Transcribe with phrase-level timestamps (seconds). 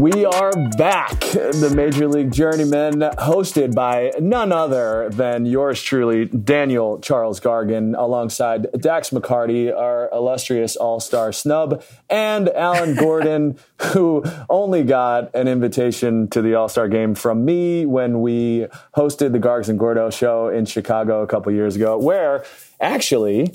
[0.00, 1.20] We are back.
[1.20, 8.72] The Major League Journeyman, hosted by none other than yours truly, Daniel Charles Gargan, alongside
[8.80, 13.58] Dax McCarty, our illustrious all star snub, and Alan Gordon,
[13.92, 19.32] who only got an invitation to the all star game from me when we hosted
[19.32, 22.42] the Gargs and Gordo show in Chicago a couple years ago, where
[22.80, 23.52] actually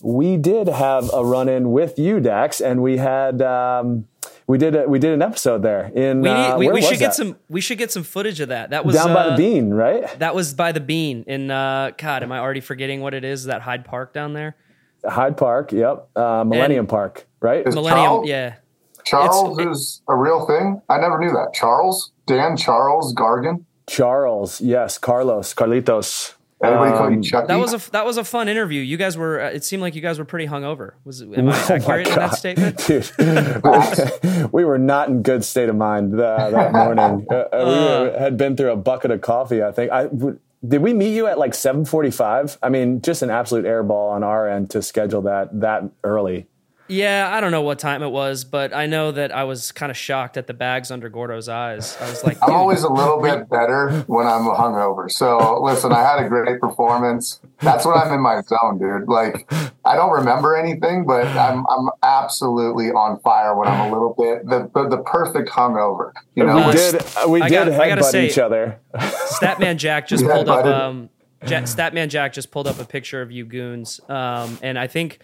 [0.00, 3.42] we did have a run in with you, Dax, and we had.
[3.42, 4.06] Um,
[4.48, 6.22] we did a, we did an episode there in.
[6.22, 7.14] We, need, uh, we, where we was should get that?
[7.14, 8.70] some we should get some footage of that.
[8.70, 10.18] That was down by uh, the bean, right?
[10.18, 13.44] That was by the bean in uh God, am I already forgetting what it is?
[13.44, 14.56] That Hyde Park down there?
[15.04, 16.08] Hyde Park, yep.
[16.16, 17.64] Uh, Millennium Park, right?
[17.64, 18.54] Millennium, Charles, yeah.
[19.04, 20.82] Charles It's- is a real thing.
[20.88, 21.52] I never knew that.
[21.54, 23.64] Charles, Dan Charles Gargan.
[23.86, 26.34] Charles, yes, Carlos, Carlitos.
[26.62, 27.46] Anybody call Um, you Chucky?
[27.46, 28.80] That was a that was a fun interview.
[28.80, 29.40] You guys were.
[29.40, 30.92] Uh, it seemed like you guys were pretty hungover.
[31.04, 32.78] Was am I Oh accurate in that statement?
[32.86, 37.26] Dude, we were not in good state of mind uh, that morning.
[37.30, 39.62] Uh, uh, we had been through a bucket of coffee.
[39.62, 39.92] I think.
[39.92, 42.58] I w- did we meet you at like seven forty-five?
[42.60, 46.48] I mean, just an absolute airball on our end to schedule that that early.
[46.88, 49.90] Yeah, I don't know what time it was, but I know that I was kind
[49.90, 51.96] of shocked at the bags under Gordo's eyes.
[52.00, 55.10] I was like, I'm always a little bit better when I'm hungover.
[55.10, 57.40] So listen, I had a great performance.
[57.60, 59.06] That's when I'm in my zone, dude.
[59.08, 59.52] Like
[59.84, 64.46] I don't remember anything, but I'm I'm absolutely on fire when I'm a little bit
[64.46, 66.12] the the, the perfect hungover.
[66.34, 66.94] You know, we did.
[67.16, 68.80] uh, we I did gotta- I gotta headbutt say- each other.
[68.94, 70.64] Statman Jack just pulled up.
[70.64, 71.10] but it- Um,
[71.44, 75.20] Jack, Statman Jack just pulled up a picture of you goons, um, and I think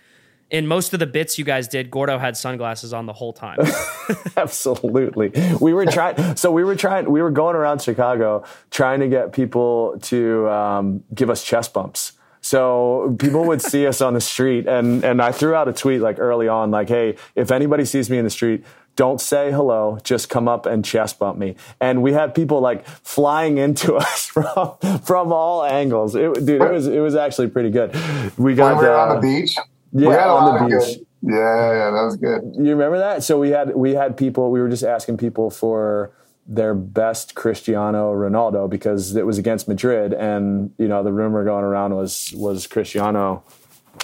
[0.54, 3.58] in most of the bits you guys did, Gordo had sunglasses on the whole time.
[4.36, 5.32] Absolutely.
[5.60, 9.32] We were trying, so we were trying, we were going around Chicago trying to get
[9.32, 12.12] people to um, give us chest bumps.
[12.40, 16.02] So people would see us on the street, and and I threw out a tweet
[16.02, 18.64] like early on, like, "Hey, if anybody sees me in the street,
[18.96, 22.86] don't say hello, just come up and chest bump me." And we had people like
[22.86, 26.14] flying into us from from all angles.
[26.14, 27.94] It, dude, it was it was actually pretty good.
[28.36, 29.56] We when got we were on uh, the beach.
[29.94, 30.96] Yeah, we had on the beach.
[30.96, 31.06] good.
[31.22, 32.52] Yeah, yeah, that was good.
[32.56, 33.22] You remember that?
[33.22, 34.50] So we had we had people.
[34.50, 36.12] We were just asking people for
[36.46, 41.64] their best Cristiano Ronaldo because it was against Madrid, and you know the rumor going
[41.64, 43.42] around was was Cristiano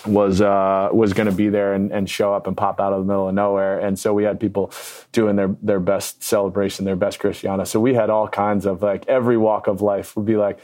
[0.06, 3.00] was uh, was going to be there and, and show up and pop out of
[3.00, 4.72] the middle of nowhere, and so we had people
[5.12, 7.64] doing their their best celebration, their best Cristiano.
[7.64, 10.58] So we had all kinds of like every walk of life would be like.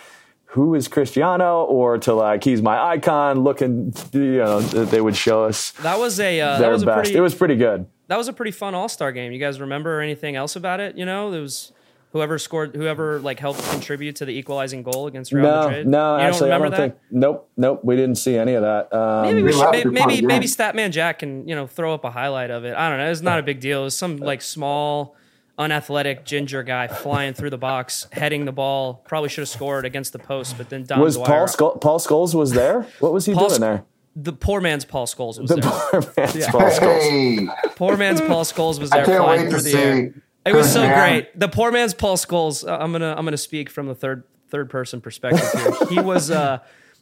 [0.50, 1.64] Who is Cristiano?
[1.64, 3.40] Or to like, he's my icon.
[3.40, 6.82] Looking, you know, that they would show us That was a uh, that their was
[6.82, 7.86] a pretty It was pretty good.
[8.08, 9.32] that was a pretty fun All Star game.
[9.32, 10.96] You guys remember anything else about it?
[10.96, 11.72] You know, it was
[12.12, 15.86] whoever scored, whoever like helped contribute to the equalizing goal against Real No, Madrid.
[15.86, 16.82] no, you actually, I don't remember that?
[16.92, 16.94] think.
[17.10, 17.80] Nope, nope.
[17.84, 18.90] We didn't see any of that.
[18.94, 19.70] Um, Maybe we We should.
[19.72, 20.46] Maybe maybe, maybe.
[20.46, 22.74] Statman Jack can you know throw up a highlight of it.
[22.74, 23.10] I don't know.
[23.10, 23.84] It's not a big deal.
[23.86, 25.14] It's some like small,
[25.58, 29.02] unathletic ginger guy flying through the box, heading the ball.
[29.08, 31.98] Probably should have scored against the post, but then Dom was Dwyer, Paul Skull, Paul
[31.98, 32.82] Scholes was there?
[33.00, 33.84] What was he Paul doing Sc- there?
[34.18, 35.70] the poor man's Paul Scholes was The there.
[36.02, 37.00] poor man's Paul Scholes.
[37.00, 39.02] Hey, Poor man's Paul Scholes was there.
[39.02, 39.76] I there can't flying wait to the see.
[39.78, 40.14] air.
[40.46, 41.38] It was so great.
[41.38, 42.66] The poor man's Paul Scholes.
[42.66, 45.88] Uh, I'm gonna I'm gonna speak from the third third person perspective here.
[45.88, 46.60] He was uh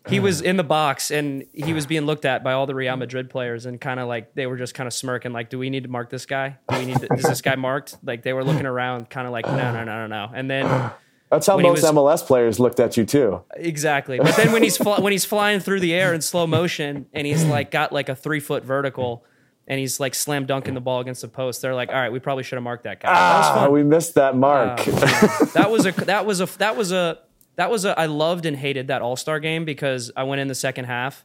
[0.09, 2.97] he was in the box and he was being looked at by all the Real
[2.97, 5.71] Madrid players and kind of like they were just kind of smirking like, do we
[5.71, 6.59] need to mark this guy?
[6.69, 7.97] Do we need to, is this guy marked?
[8.05, 10.31] Like they were looking around, kind of like no no no no no.
[10.35, 10.67] And then
[11.31, 13.43] That's how most was- MLS players looked at you too.
[13.57, 14.19] Exactly.
[14.19, 17.27] But then when he's fly, when he's flying through the air in slow motion and
[17.27, 19.25] he's like got like a three foot vertical
[19.67, 22.19] and he's like slam dunking the ball against the post, they're like, all right, we
[22.21, 23.11] probably should have marked that guy.
[23.11, 23.17] That
[23.47, 23.73] Ah, fun.
[23.73, 24.81] we missed that mark.
[24.87, 27.19] Uh, that was a that was a that was a
[27.57, 30.49] that was a I loved and hated that All Star game because I went in
[30.49, 31.25] the second half.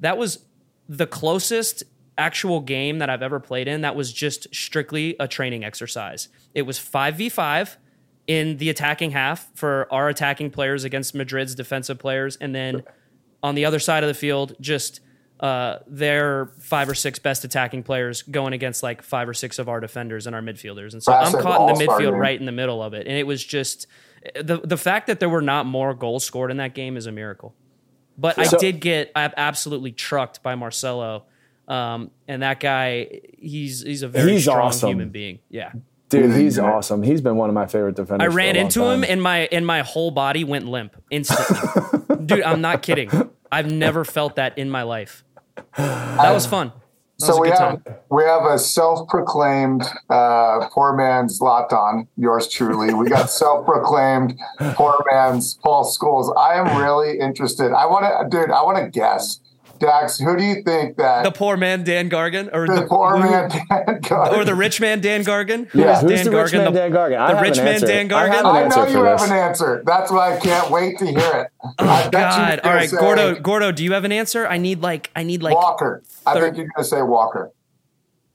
[0.00, 0.44] That was
[0.88, 1.84] the closest
[2.18, 6.28] actual game that I've ever played in that was just strictly a training exercise.
[6.54, 7.76] It was 5v5
[8.26, 12.82] in the attacking half for our attacking players against Madrid's defensive players and then
[13.42, 15.00] on the other side of the field just
[15.40, 19.70] uh, their five or six best attacking players going against like five or six of
[19.70, 20.92] our defenders and our midfielders.
[20.92, 22.14] And so I'm caught in the midfield game.
[22.14, 23.06] right in the middle of it.
[23.06, 23.86] And it was just
[24.40, 27.12] the the fact that there were not more goals scored in that game is a
[27.12, 27.54] miracle.
[28.18, 31.24] But I did get absolutely trucked by Marcelo.
[31.68, 34.88] Um, and that guy, he's he's a very He's strong awesome.
[34.90, 35.38] human being.
[35.48, 35.72] Yeah,
[36.10, 37.02] Dude, he's awesome.
[37.02, 38.24] He's been one of my favorite defenders.
[38.24, 39.10] I ran into him time.
[39.10, 42.26] and my and my whole body went limp instantly.
[42.26, 43.10] Dude, I'm not kidding.
[43.50, 45.24] I've never felt that in my life.
[45.76, 46.72] That was fun.
[47.20, 47.84] That So we have time.
[48.10, 52.92] we have a self-proclaimed uh, poor man's Laton, yours truly.
[52.94, 54.38] We got self-proclaimed
[54.74, 56.34] poor man's Paul Scholes.
[56.36, 57.72] I am really interested.
[57.72, 58.50] I want to, dude.
[58.50, 59.40] I want to guess
[59.78, 63.16] Dax, who do you think that the poor man Dan Gargan, or the, the, poor
[63.18, 63.66] man Dan
[64.02, 65.68] Gargan, or the rich man Dan Gargan?
[65.68, 65.96] Who Yeah.
[65.96, 66.64] is Who's Dan the rich Gargan?
[66.64, 67.16] man, Dan Gargan?
[67.18, 67.86] I the have rich an man, answer.
[67.86, 68.40] Dan I Gargan?
[68.40, 69.30] an I know for you have this.
[69.30, 69.82] an answer.
[69.86, 71.46] That's why I can't wait to hear it.
[71.78, 72.12] Oh God!
[72.12, 73.34] you're All gonna right, say Gordo.
[73.36, 74.46] Gordo, do you have an answer?
[74.46, 76.02] I need like I need like Walker.
[76.26, 77.50] I think you're going to say Walker.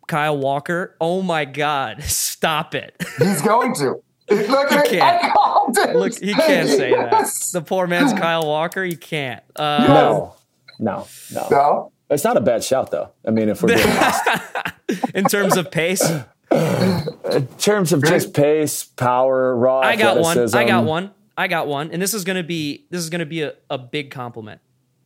[0.07, 0.95] Kyle Walker.
[1.01, 2.03] Oh my God!
[2.03, 2.95] Stop it!
[3.17, 3.95] He's going to.
[4.29, 4.99] Look at He it.
[4.99, 5.35] can't.
[5.37, 5.95] I it.
[5.95, 7.51] Look, he can't say Yes.
[7.51, 7.59] that.
[7.59, 8.83] The poor man's Kyle Walker.
[8.83, 9.43] He can't.
[9.55, 10.35] Uh, No,
[10.79, 11.47] no, no.
[11.51, 11.91] No.
[12.09, 13.11] It's not a bad shout, though.
[13.27, 13.75] I mean, if we're
[14.87, 16.03] being in terms of pace,
[16.51, 20.37] in terms of just pace, power, raw I got one.
[20.55, 21.11] I got one.
[21.37, 21.89] I got one.
[21.91, 24.61] And this is gonna be this is gonna be a, a big compliment.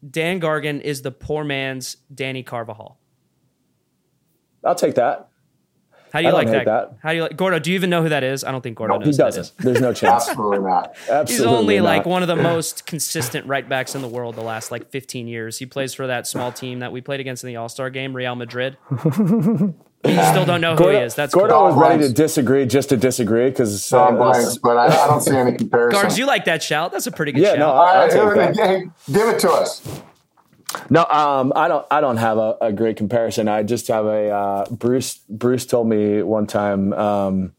[0.08, 2.98] Dan Gargan is the poor man's Danny Carvajal.
[4.64, 5.28] I'll take that.
[6.12, 6.66] How do you I like that?
[6.66, 6.98] that.
[7.04, 7.60] How do you like Gordo?
[7.60, 8.44] Do you even know who that is?
[8.44, 9.36] I don't think Gordo He knows who that is.
[9.36, 9.58] doesn't.
[9.60, 10.28] There's no chance.
[10.28, 10.96] Absolutely not.
[11.10, 11.86] Absolutely He's only not.
[11.86, 15.28] like one of the most consistent right backs in the world the last like 15
[15.28, 15.60] years.
[15.60, 18.16] He plays for that small team that we played against in the All Star game,
[18.16, 18.78] Real Madrid.
[20.06, 21.16] you still don't know who Gordo, he is.
[21.16, 21.66] That's Gordo cool.
[21.68, 25.36] was ready to disagree just to disagree because John Blanks, but I, I don't see
[25.36, 26.02] any comparison.
[26.02, 26.92] Guards, you like that shout?
[26.92, 27.60] That's a pretty good Yeah, shout.
[27.60, 28.68] no, All I, I'll right, take that.
[28.68, 30.02] hey, give it to us.
[30.90, 31.86] No, um, I don't.
[31.90, 33.48] I don't have a, a great comparison.
[33.48, 35.20] I just have a uh, Bruce.
[35.28, 37.54] Bruce told me one time um,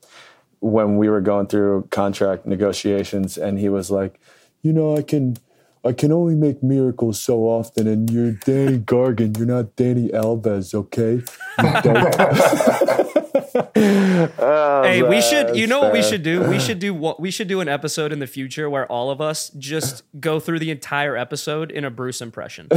[0.60, 4.20] when we were going through contract negotiations, and he was like,
[4.62, 5.36] "You know, I can,
[5.84, 9.36] I can only make miracles so often, and you're Danny Gargan.
[9.38, 11.22] You're not Danny Alves, okay?"
[13.52, 15.56] Oh, Hey, we should.
[15.56, 16.42] You it's know what we should do?
[16.48, 19.20] We should do what we should do an episode in the future where all of
[19.20, 22.68] us just go through the entire episode in a Bruce impression.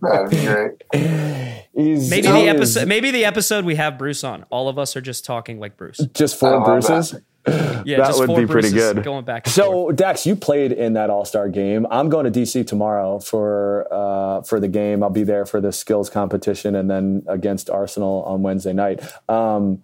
[0.00, 0.82] That'd be great.
[1.74, 2.88] He's- Maybe the episode.
[2.88, 4.44] Maybe the episode we have Bruce on.
[4.50, 5.98] All of us are just talking like Bruce.
[6.14, 7.12] just four Bruces.
[7.12, 7.22] that.
[7.46, 9.02] Yeah, That just would four be pretty good.
[9.02, 9.46] Going back.
[9.46, 9.66] And forth.
[9.66, 11.86] So Dax, you played in that All Star game.
[11.90, 15.02] I'm going to DC tomorrow for uh, for the game.
[15.02, 19.00] I'll be there for the skills competition and then against Arsenal on Wednesday night.
[19.28, 19.82] Um,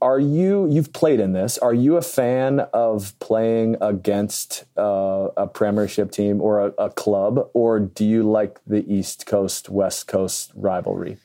[0.00, 0.68] are you?
[0.70, 1.58] You've played in this.
[1.58, 7.50] Are you a fan of playing against uh, a Premiership team or a, a club,
[7.52, 11.16] or do you like the East Coast West Coast rivalry?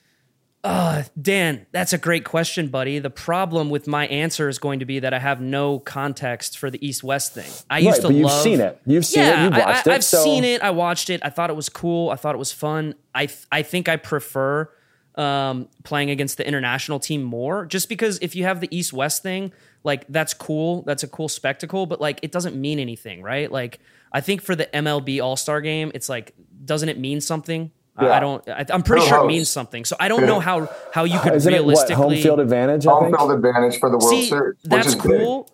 [0.64, 3.00] Uh, Dan, that's a great question, buddy.
[3.00, 6.70] The problem with my answer is going to be that I have no context for
[6.72, 7.52] the East West thing.
[7.70, 8.42] I used to but you've love.
[8.42, 8.80] seen it.
[8.86, 9.44] You've seen yeah, it.
[9.44, 9.94] You've watched I, it.
[9.94, 10.62] have so seen it.
[10.62, 11.20] I watched it.
[11.24, 12.12] I thought it was cool.
[12.12, 12.96] I thought it was fun.
[13.14, 14.70] I th- I think I prefer
[15.16, 19.22] um, playing against the international team more, just because if you have the East West
[19.22, 19.52] thing,
[19.84, 20.84] like that's cool.
[20.84, 23.52] That's a cool spectacle, but like it doesn't mean anything, right?
[23.52, 23.82] Like
[24.14, 26.34] I think for the MLB All Star Game, it's like
[26.64, 27.72] doesn't it mean something?
[27.96, 28.48] I- I don't.
[28.50, 29.86] I, I'm pretty Who sure it means something.
[29.86, 32.88] So I don't know how how you could Isn't it what realistically home field advantage?
[32.88, 33.18] I Home think.
[33.18, 34.56] field advantage for the World See, Series.
[34.64, 35.04] which that's is big.
[35.04, 35.50] cool.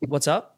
[0.00, 0.48] What's up?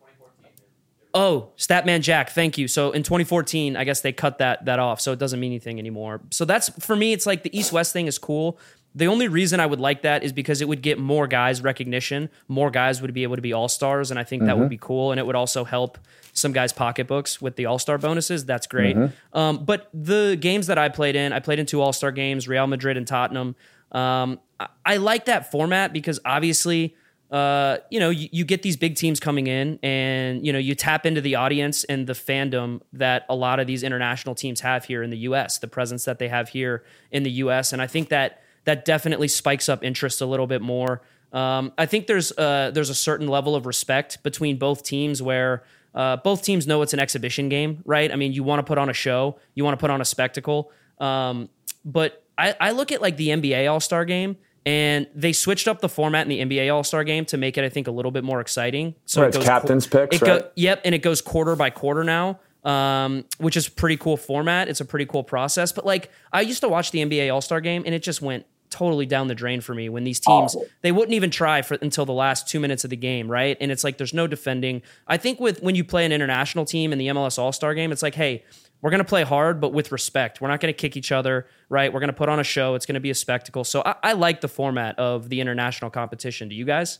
[1.16, 2.66] Oh, Statman Jack, thank you.
[2.66, 5.78] So in 2014, I guess they cut that that off, so it doesn't mean anything
[5.78, 6.20] anymore.
[6.30, 7.12] So that's for me.
[7.12, 8.58] It's like the East West thing is cool.
[8.94, 12.30] The only reason I would like that is because it would get more guys recognition.
[12.46, 14.78] More guys would be able to be all stars, and I think that would be
[14.78, 15.10] cool.
[15.10, 15.98] And it would also help
[16.32, 18.44] some guys' pocketbooks with the all star bonuses.
[18.44, 18.96] That's great.
[19.32, 22.46] Um, but the games that I played in, I played in two all star games,
[22.46, 23.56] Real Madrid and Tottenham.
[23.90, 26.94] Um, I, I like that format because obviously
[27.30, 30.76] uh, you know, you, you get these big teams coming in and, you know, you
[30.76, 34.84] tap into the audience and the fandom that a lot of these international teams have
[34.84, 37.72] here in the US, the presence that they have here in the US.
[37.72, 41.02] And I think that that definitely spikes up interest a little bit more.
[41.32, 45.64] Um, I think there's uh, there's a certain level of respect between both teams where
[45.94, 48.10] uh, both teams know it's an exhibition game, right?
[48.12, 50.04] I mean, you want to put on a show, you want to put on a
[50.04, 50.70] spectacle.
[50.98, 51.48] Um,
[51.84, 55.80] but I, I look at like the NBA All Star game, and they switched up
[55.80, 58.10] the format in the NBA All Star game to make it, I think, a little
[58.12, 58.94] bit more exciting.
[59.04, 60.44] So Right, it's captain's picks, It go, right?
[60.54, 64.68] yep, and it goes quarter by quarter now, um, which is pretty cool format.
[64.68, 65.72] It's a pretty cool process.
[65.72, 68.46] But like, I used to watch the NBA All Star game, and it just went
[68.74, 70.66] totally down the drain for me when these teams Awful.
[70.82, 73.56] they wouldn't even try for until the last two minutes of the game, right?
[73.60, 74.82] And it's like there's no defending.
[75.06, 77.92] I think with when you play an international team in the MLS All Star game,
[77.92, 78.44] it's like, hey,
[78.82, 80.40] we're gonna play hard, but with respect.
[80.40, 81.92] We're not gonna kick each other, right?
[81.92, 82.74] We're gonna put on a show.
[82.74, 83.62] It's gonna be a spectacle.
[83.62, 86.48] So I, I like the format of the international competition.
[86.48, 86.98] Do you guys?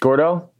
[0.00, 0.50] Gordo?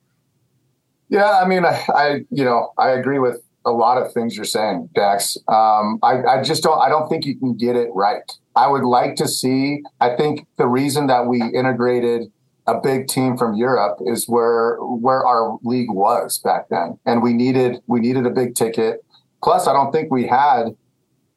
[1.11, 4.45] Yeah, I mean, I, I, you know, I agree with a lot of things you're
[4.45, 5.37] saying, Dax.
[5.49, 8.23] Um, I, I just don't, I don't think you can get it right.
[8.57, 9.83] I would like to see.
[10.01, 12.33] I think the reason that we integrated
[12.67, 17.33] a big team from Europe is where where our league was back then, and we
[17.33, 19.05] needed we needed a big ticket.
[19.43, 20.75] Plus, I don't think we had,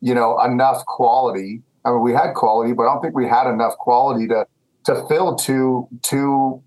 [0.01, 1.61] you know, enough quality.
[1.85, 4.47] I mean, we had quality, but I don't think we had enough quality to
[4.85, 6.63] to fill two two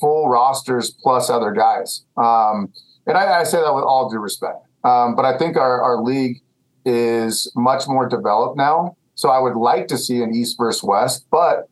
[0.00, 2.04] full rosters plus other guys.
[2.16, 2.72] Um,
[3.06, 4.58] and I, I say that with all due respect.
[4.84, 6.40] Um, but I think our, our league
[6.84, 8.96] is much more developed now.
[9.18, 11.68] So I would like to see an East versus West, but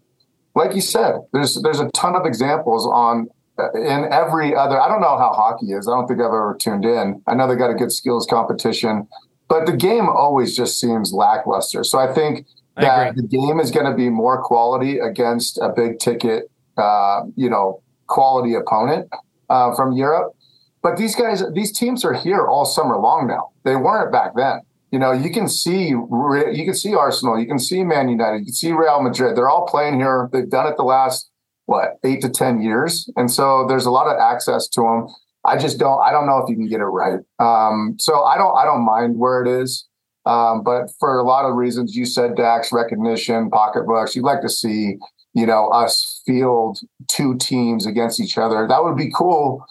[0.57, 3.29] like you said, there's there's a ton of examples on
[3.73, 4.81] in every other.
[4.81, 5.87] I don't know how hockey is.
[5.87, 7.23] I don't think I've ever tuned in.
[7.29, 9.07] I know they got a good skills competition,
[9.47, 11.85] but the game always just seems lackluster.
[11.85, 16.01] So I think that the game is going to be more quality against a big
[16.01, 19.09] ticket, uh, you know, quality opponent
[19.51, 20.35] uh, from Europe.
[20.83, 23.51] But these guys, these teams are here all summer long now.
[23.63, 24.63] They weren't back then.
[24.97, 28.45] You know, you can see you can see Arsenal, you can see Man United, you
[28.47, 29.37] can see Real Madrid.
[29.37, 30.31] They're all playing here.
[30.33, 31.29] They've done it the last
[31.67, 35.15] what eight to ten years, and so there's a lot of access to them.
[35.45, 36.01] I just don't.
[36.01, 37.19] I don't know if you can get it right.
[37.39, 38.57] Um, so I don't.
[38.57, 39.87] I don't mind where it is.
[40.25, 44.17] Um, but for a lot of reasons, you said Dax recognition, pocketbooks.
[44.17, 44.97] You'd like to see,
[45.35, 48.67] you know, us field two teams against each other.
[48.67, 49.63] That would be cool.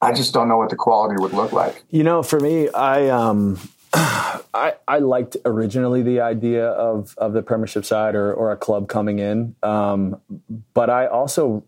[0.00, 1.84] I just don't know what the quality would look like.
[1.90, 3.58] You know, for me, I um,
[3.94, 8.88] I, I liked originally the idea of of the Premiership side or or a club
[8.88, 10.20] coming in, um,
[10.74, 11.64] but I also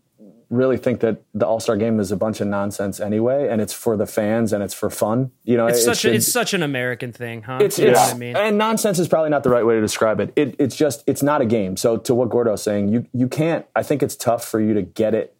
[0.51, 3.73] really think that the All Star Game is a bunch of nonsense anyway, and it's
[3.73, 5.31] for the fans and it's for fun.
[5.45, 7.59] You know, it's it such should, a, it's such an American thing, huh?
[7.61, 8.35] It's, it's I mean?
[8.35, 10.33] and nonsense is probably not the right way to describe it.
[10.35, 10.55] it.
[10.59, 11.77] It's just it's not a game.
[11.77, 13.65] So to what Gordo's saying, you you can't.
[13.75, 15.35] I think it's tough for you to get it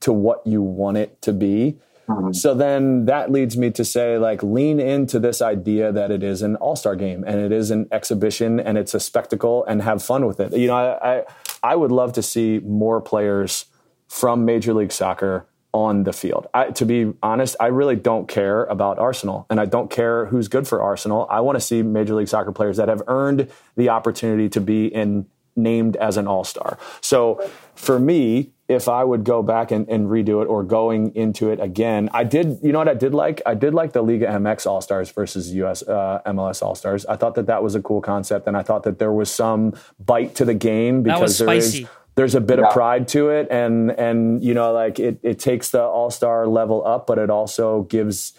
[0.00, 1.78] to what you want it to be.
[2.10, 2.32] Mm-hmm.
[2.32, 6.42] So then that leads me to say, like, lean into this idea that it is
[6.42, 10.02] an all star game and it is an exhibition and it's a spectacle and have
[10.02, 10.52] fun with it.
[10.52, 11.24] You know, I, I,
[11.62, 13.66] I would love to see more players
[14.08, 16.48] from Major League Soccer on the field.
[16.52, 20.48] I, to be honest, I really don't care about Arsenal and I don't care who's
[20.48, 21.28] good for Arsenal.
[21.30, 24.86] I want to see Major League Soccer players that have earned the opportunity to be
[24.86, 25.26] in
[25.56, 26.78] named as an all star.
[27.00, 31.50] So for me, if I would go back and, and, redo it or going into
[31.50, 33.42] it again, I did, you know what I did like?
[33.44, 37.04] I did like the Liga MX All Stars versus US uh, MLS All Stars.
[37.06, 39.74] I thought that that was a cool concept and I thought that there was some
[39.98, 41.84] bite to the game because there is
[42.14, 42.66] there's a bit yeah.
[42.66, 46.86] of pride to it and and you know like it it takes the all-star level
[46.86, 48.34] up but it also gives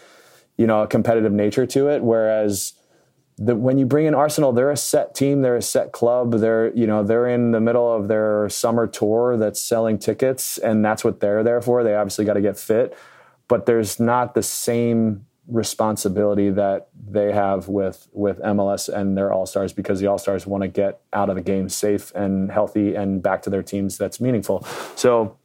[0.56, 2.74] you know a competitive nature to it whereas
[3.44, 6.32] the, when you bring in Arsenal, they're a set team, they're a set club.
[6.32, 10.84] They're you know they're in the middle of their summer tour that's selling tickets, and
[10.84, 11.82] that's what they're there for.
[11.82, 12.96] They obviously got to get fit,
[13.48, 19.46] but there's not the same responsibility that they have with with MLS and their All
[19.46, 22.94] Stars because the All Stars want to get out of the game safe and healthy
[22.94, 24.62] and back to their teams that's meaningful.
[24.94, 25.36] So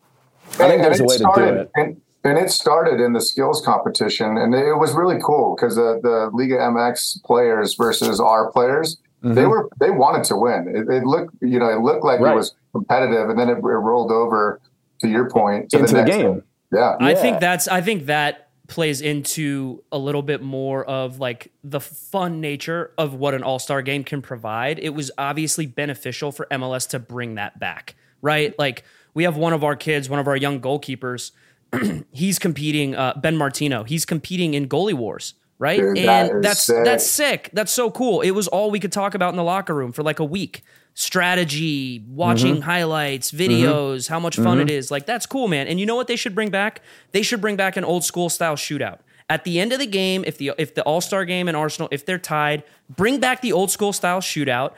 [0.54, 1.72] I think there's a way started, to do it.
[1.76, 6.00] And, and, it started in the skills competition, and it was really cool because the
[6.02, 8.98] the Liga MX players versus our players.
[9.24, 9.34] Mm-hmm.
[9.34, 10.68] They were they wanted to win.
[10.68, 12.34] It, it, looked you know it looked like right.
[12.34, 14.62] it was competitive, and then it, it, rolled over
[15.00, 16.44] to your point to into the, the game.
[16.72, 17.22] Yeah, I yeah.
[17.22, 22.42] think that's I think that plays into a little bit more of like the fun
[22.42, 24.78] nature of what an all-star game can provide.
[24.78, 28.58] It was obviously beneficial for MLS to bring that back, right?
[28.60, 28.84] Like
[29.14, 31.32] we have one of our kids, one of our young goalkeepers,
[32.12, 33.84] he's competing uh, Ben Martino.
[33.84, 35.80] He's competing in goalie wars, right?
[35.80, 36.86] Dude, and that that's sick.
[36.86, 37.50] that's sick.
[37.54, 38.22] That's so cool.
[38.22, 40.64] It was all we could talk about in the locker room for like a week
[40.94, 42.64] strategy, watching mm-hmm.
[42.64, 43.52] highlights, mm-hmm.
[43.52, 44.14] videos, mm-hmm.
[44.14, 44.62] how much fun mm-hmm.
[44.62, 44.90] it is.
[44.90, 45.68] Like that's cool, man.
[45.68, 46.82] And you know what they should bring back?
[47.12, 49.00] They should bring back an old school style shootout.
[49.30, 51.90] At the end of the game, if the if the All Star game and Arsenal,
[51.92, 54.72] if they're tied, bring back the old school style shootout.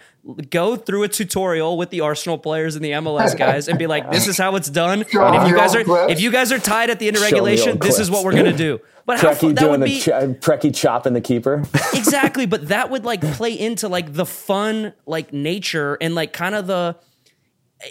[0.50, 4.12] Go through a tutorial with the Arsenal players and the MLS guys, and be like,
[4.12, 6.90] "This is how it's done." and if you guys are if you guys are tied
[6.90, 8.80] at the end of regulation, this is what we're gonna do.
[9.06, 11.64] But Preki how, that would be ch- uh, Preki chopping the keeper.
[11.94, 16.56] exactly, but that would like play into like the fun like nature and like kind
[16.56, 16.96] of the.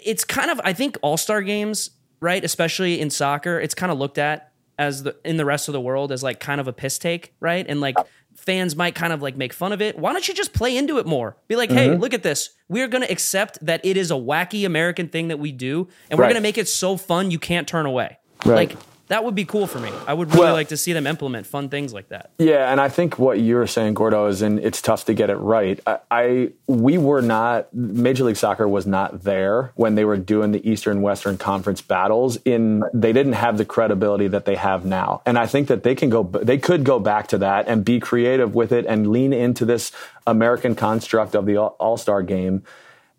[0.05, 1.89] It's kind of I think All Star games,
[2.19, 2.43] right?
[2.43, 4.48] Especially in soccer, it's kind of looked at
[4.79, 7.35] as the in the rest of the world as like kind of a piss take,
[7.39, 7.65] right?
[7.67, 7.95] And like
[8.35, 9.99] fans might kind of like make fun of it.
[9.99, 11.35] Why don't you just play into it more?
[11.49, 12.01] Be like, hey, mm-hmm.
[12.01, 12.51] look at this.
[12.69, 16.17] We're going to accept that it is a wacky American thing that we do, and
[16.17, 16.33] we're right.
[16.33, 18.17] to make it so fun you can't turn away.
[18.45, 18.69] Right.
[18.69, 18.77] Like
[19.09, 19.91] that would be cool for me.
[20.07, 22.29] I would really well, like to see them implement fun things like that.
[22.37, 25.35] Yeah, and I think what you're saying, Gordo, is and it's tough to get it
[25.37, 25.79] right.
[25.87, 30.51] I, I, we were not Major League Soccer was not there when they were doing
[30.51, 32.37] the Eastern Western Conference battles.
[32.45, 35.95] In they didn't have the credibility that they have now, and I think that they
[35.95, 36.23] can go.
[36.23, 39.91] They could go back to that and be creative with it and lean into this
[40.27, 42.63] American construct of the All Star game,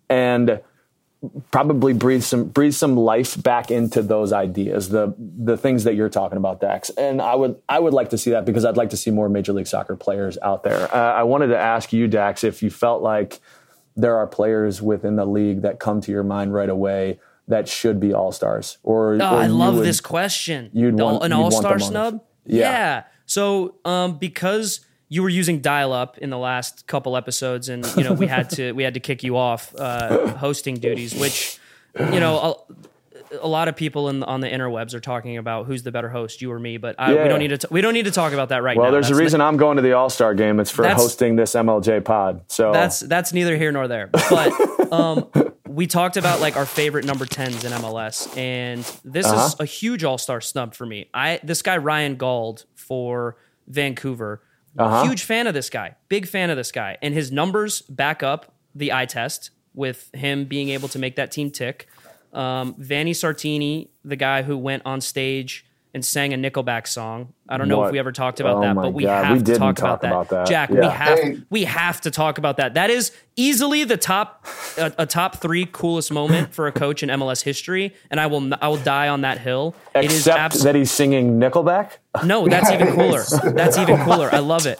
[0.08, 0.60] and
[1.50, 6.08] probably breathe some breathe some life back into those ideas the the things that you're
[6.08, 8.90] talking about Dax and I would I would like to see that because I'd like
[8.90, 12.08] to see more major league soccer players out there uh, I wanted to ask you
[12.08, 13.40] Dax if you felt like
[13.96, 18.00] there are players within the league that come to your mind right away that should
[18.00, 22.24] be all-stars or, oh, or I love would, this question you'd want an all-star snub
[22.46, 22.58] yeah.
[22.58, 23.04] yeah.
[23.26, 28.04] so um, because you were using dial up in the last couple episodes, and you
[28.04, 31.58] know we had to we had to kick you off uh, hosting duties, which
[31.98, 32.38] you know.
[32.68, 32.74] A,
[33.42, 36.42] a lot of people in, on the interwebs are talking about who's the better host,
[36.42, 36.78] you or me.
[36.78, 37.22] But I, Yeah.
[37.22, 37.58] we don't need to.
[37.58, 38.88] T- we don't need to talk about that right Well, now.
[38.88, 40.58] Well, there's a That's reason I'm going to the All Star game.
[40.58, 42.42] It's for hosting this MLJ pod.
[42.48, 44.08] So that's that's neither here nor there.
[44.08, 45.28] But um,
[45.68, 49.54] we talked about like our favorite number tens in MLS, and this is Uh-huh.
[49.60, 51.08] a huge All Star snub for me.
[51.14, 53.36] I this guy Ryan Gauld for
[53.68, 54.42] Vancouver,
[54.78, 55.04] Uh-huh.
[55.04, 58.54] huge fan of this guy, big fan of this guy, and his numbers back up
[58.74, 61.88] the eye test with him being able to make that team tick.
[62.32, 67.32] Um, Vanni Sartini, the guy who went on stage and sang a Nickelback song.
[67.48, 67.86] I don't know What?
[67.86, 69.78] if we ever talked about Oh that, but we God, have we to talk, talk
[69.78, 70.12] about, that.
[70.12, 70.46] about that.
[70.46, 71.38] Jack, we have Hey.
[71.50, 72.74] we have to talk about that.
[72.74, 74.46] That is easily the top
[74.78, 78.54] a, a top three coolest moment for a coach in MLS history, and I will
[78.62, 79.74] I will die on that hill.
[79.96, 81.92] it is except abs- that he's singing Nickelback.
[82.24, 83.24] no, that's even cooler.
[83.52, 84.32] That's even cooler.
[84.32, 84.78] I love it.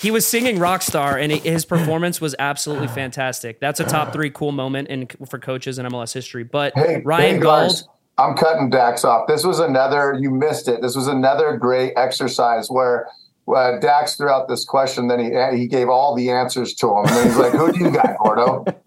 [0.00, 3.60] He was singing Rockstar, and his performance was absolutely fantastic.
[3.60, 6.44] That's a top three cool moment in for coaches in MLS history.
[6.44, 9.26] But Hey, Ryan hey, Gauld, guys, I'm cutting Dax off.
[9.26, 10.80] This was another, you missed it.
[10.80, 13.08] This was another great exercise where
[13.48, 17.04] uh, Dax threw out this question, then he he gave all the answers to him.
[17.06, 18.64] And then he's like, Who do you got, Gordo?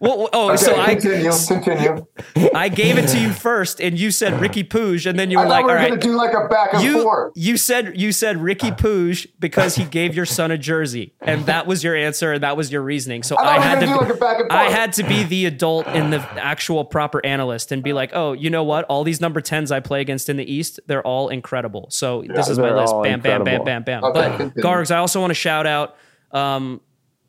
[0.00, 2.06] well, oh, Okay, so I continue, continue.
[2.54, 5.44] I gave it to you first, and you said Ricky Puig, and then you were
[5.44, 5.88] thought like, we all were right.
[5.88, 7.32] going to do like a back and you forth.
[7.34, 11.66] you said you said Ricky Puig because he gave your son a jersey, and that
[11.66, 13.22] was your answer, and that was your reasoning.
[13.22, 15.22] So I I, had to do be, like a back and I had to be
[15.24, 18.84] the adult and the actual proper analyst and be like, oh, you know what?
[18.86, 21.88] All these number tens I play against in the East, they're all incredible.
[21.90, 22.94] So this is my they're list.
[22.94, 23.82] all Bam, bam, bam, incredible.
[23.82, 24.04] bam, bam.
[24.04, 24.62] Okay, but continue.
[24.62, 25.96] Gargs, I also want to shout out.
[26.32, 26.80] Um,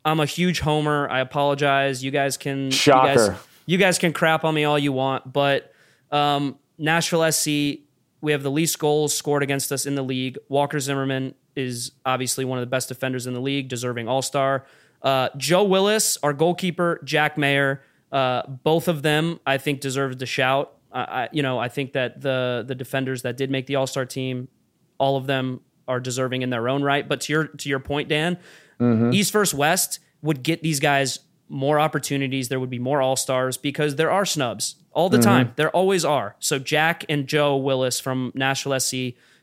[0.04, 1.08] I'm a huge homer.
[1.10, 2.02] I apologize.
[2.02, 3.36] You guys can You guys, Shocker.
[3.66, 5.72] you guys can crap on me all you want, but
[6.10, 7.46] um, Nashville SC,
[8.20, 10.38] we have the least goals scored against us in the league.
[10.48, 14.64] Walker Zimmerman is obviously one of the best defenders in the league, deserving All Star.
[15.02, 20.26] Uh, Joe Willis, our goalkeeper, Jack Maher, uh, both of them I think deserve the
[20.26, 20.72] shout.
[20.92, 23.86] I, I, you know, I think that the the defenders that did make the All
[23.86, 24.48] Star team,
[24.98, 27.06] all of them are deserving in their own right.
[27.06, 28.38] But to your to your point, Dan,
[28.80, 29.12] mm-hmm.
[29.12, 32.48] East versus West would get these guys more opportunities.
[32.48, 35.24] There would be more All Stars because there are snubs all the mm-hmm.
[35.24, 35.52] time.
[35.56, 36.36] There always are.
[36.38, 38.94] So Jack and Joe Willis from Nashville SC.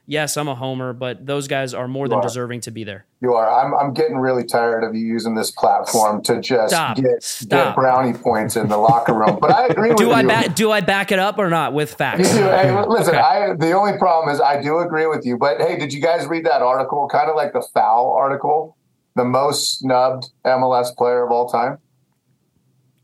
[0.10, 2.22] Yes, I'm a homer, but those guys are more than are.
[2.22, 3.06] deserving to be there.
[3.20, 3.50] You are.
[3.66, 6.96] I'm, I'm getting really tired of you using this platform to just Stop.
[6.96, 7.50] get, Stop.
[7.50, 9.38] get brownie points in the locker room.
[9.42, 10.14] But I agree with Do you.
[10.14, 12.32] I do I back it up or not with You facts?
[12.34, 12.38] do.
[12.42, 13.18] Hey, listen, Okay.
[13.18, 15.38] I the only problem is I do agree with you.
[15.38, 17.10] But hey, did you guys read that article?
[17.10, 18.78] Kind of like the foul article,
[19.18, 21.80] the most snubbed MLS player of all time,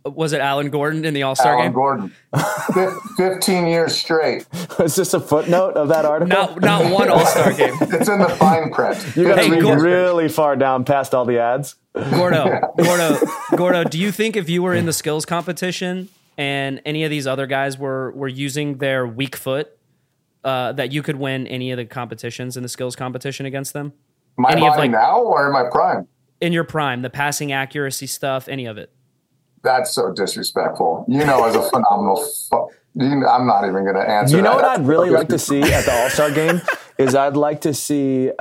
[0.06, 1.62] Was it Alan Gordon in the All Star game?
[1.62, 1.74] Alan?
[1.74, 2.14] Gordon.
[2.74, 4.46] Fif- Fifteen years straight.
[4.80, 6.28] Is this a footnote of that article?
[6.36, 7.74] Not not one All Star game.
[7.82, 8.98] It's in the fine print.
[9.16, 9.84] you got to Hey, read Gordon.
[9.84, 11.76] really far down past all the ads.
[11.94, 13.18] Gordo, Gordo,
[13.56, 17.28] Gordo, do you think if you were in the skills competition and any of these
[17.28, 19.70] other guys were were using their weak foot,
[20.44, 23.94] uh, that you could win any of the competitions in the skills competition against them?
[24.36, 26.08] My Any of, body like- now or in my prime?
[26.42, 28.92] In your prime, the passing accuracy stuff, any of it.
[29.64, 31.06] That's so disrespectful.
[31.08, 32.18] You know, as a phenomenal.
[32.50, 34.36] Fu- you know, I'm not even going to answer.
[34.38, 34.56] You know that.
[34.58, 36.62] what I'd really like to see at the All Star game
[37.00, 38.36] is I'd like to see uh,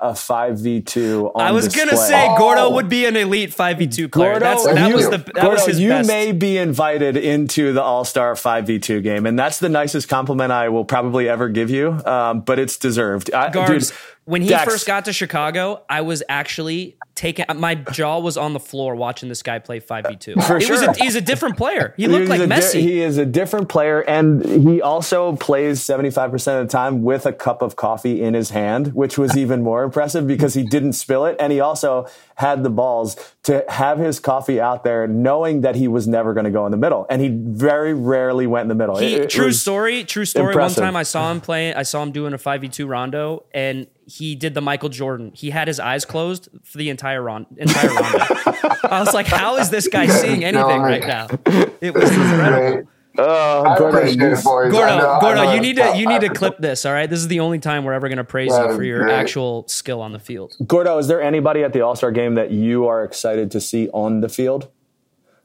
[0.00, 1.32] a five v two.
[1.34, 2.38] I was gonna say Oh.
[2.38, 4.34] Gordo would be an elite five v two player.
[4.34, 6.06] Gordo, That's, that you, was the that Gordo, was his you best.
[6.06, 10.68] may be invited into the All Star 5v2 game, and that's the nicest compliment I
[10.68, 13.34] will probably ever give you, um, but it's deserved.
[13.34, 17.74] I, Guards, dude, when he Dax- first got to Chicago, I was actually taking my
[17.76, 20.34] jaw was on the floor watching this guy play five v two.
[20.34, 20.90] For It was sure.
[20.90, 21.94] a, he's a different player.
[21.96, 25.80] He looked He's like a di- he is a different player, and he also plays
[25.80, 29.62] 75% of the time with a cup of coffee in his hand, which was even
[29.62, 31.36] more impressive because he didn't spill it.
[31.40, 32.06] And he also
[32.36, 36.44] had the balls to have his coffee out there knowing that he was never going
[36.44, 37.06] to go in the middle.
[37.10, 38.96] And he very rarely went in the middle.
[38.98, 40.04] He, It- it true story.
[40.04, 40.48] True story.
[40.52, 40.78] impressive.
[40.82, 41.74] One time I saw him playing.
[41.74, 45.32] I saw him doing a five v two rondo, and he did the Michael Jordan.
[45.34, 48.18] He had his eyes closed for the entire ron, entire rondo.
[48.84, 51.26] I was like, how is this guy seeing anything right now?
[51.80, 52.88] It was incredible.
[53.16, 53.26] Great.
[53.28, 54.68] Oh, I Gordo, appreciate you- it, boys.
[54.68, 56.84] I Gordo, know- Gordo, know you need to you need to clip this.
[56.86, 58.82] All right, this is the only time we're ever going to praise That you for
[58.82, 59.14] your great.
[59.14, 60.54] actual skill on the field.
[60.66, 63.88] Gordo, is there anybody at the All Star game that you are excited to see
[63.92, 64.68] on the field?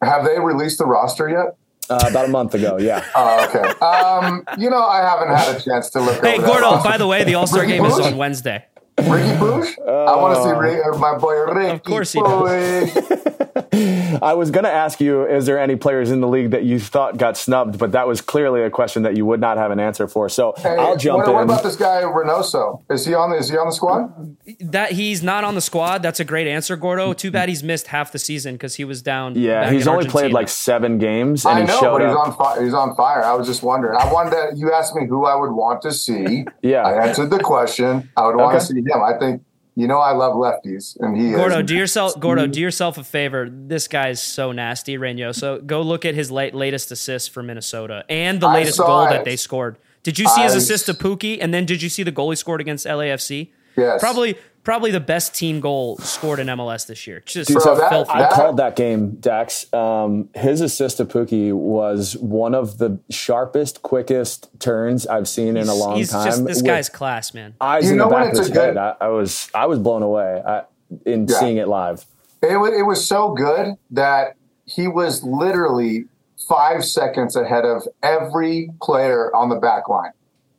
[0.02, 1.56] Have they released the roster yet?
[1.90, 3.04] Uh, about a month ago, yeah.
[3.16, 3.68] Oh, okay.
[3.86, 6.24] Um, you know, I haven't had a chance to look.
[6.24, 6.82] Hey, Gordo.
[6.84, 8.66] By the way, the All Star game is on Wednesday.
[9.10, 9.88] Ricky Puig?
[9.88, 11.70] I want to see Rick, uh, my boy Ricky.
[11.72, 13.38] Of course he Puig.
[14.22, 16.80] I was going to ask you, is there any players in the league that you
[16.80, 17.78] thought got snubbed?
[17.78, 20.30] But that was clearly a question that you would not have an answer for.
[20.30, 21.36] So hey, I'll jump what, in.
[21.36, 22.84] What about this guy Reynoso?
[22.90, 23.32] Is he on?
[23.32, 24.38] The, is he on the squad?
[24.60, 26.04] That he's not on the squad.
[26.04, 27.14] That's a great answer, Gordo.
[27.14, 29.36] Too bad he's missed half the season because he was down.
[29.36, 31.46] Yeah, he's only played like seven games.
[31.46, 32.64] I know, but he's on fire.
[32.64, 33.24] He's on fire.
[33.24, 33.98] I was just wondering.
[33.98, 34.52] I wanted to.
[34.56, 36.46] You asked me who I would want to see.
[36.62, 38.10] yeah, I answered the question.
[38.18, 38.60] I would want okay.
[38.60, 38.91] to see him.
[39.00, 39.44] I think
[39.76, 41.68] you know I love lefties, and he Gordo, is.
[41.68, 42.52] do yourself Gordo, mm-hmm.
[42.52, 43.50] do yourself a favor.
[43.50, 45.66] This guy's so nasty, Reynoso.
[45.66, 49.12] Go look at his late, latest assist for Minnesota and the latest goal it.
[49.12, 49.78] that they scored.
[50.04, 51.38] Did you see his assist to Pukki?
[51.40, 53.50] And then did you see the goal he scored against LAFC?
[53.78, 54.02] Yes.
[54.02, 57.22] Probably probably the best team goal scored in MLS this year.
[57.26, 59.72] Just Dude, so that, I called that game, Dax.
[59.74, 65.68] Um, his assist to Pukki was one of the sharpest, quickest turns I've seen in
[65.68, 66.26] a long he's time.
[66.26, 67.56] Just, this guy's class, man.
[67.60, 68.78] Eyes you in the back of his head.
[68.78, 70.64] I, I, was I was blown away I,
[71.06, 71.40] in yeah.
[71.40, 72.06] seeing it live.
[72.42, 76.06] It was, it was so good that he was literally
[76.48, 80.12] five seconds ahead of every player on the back line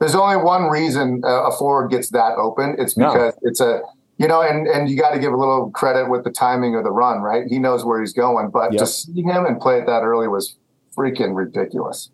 [0.03, 2.75] there's only one reason a forward gets that open.
[2.77, 3.49] It's because no.
[3.49, 3.83] it's a
[4.19, 6.83] you know, and and you got to give a little credit with the timing of
[6.83, 7.45] the run, right?
[7.49, 8.81] He knows where he's going, but yep.
[8.81, 10.57] to see him and play it that early was
[10.97, 12.11] freaking ridiculous.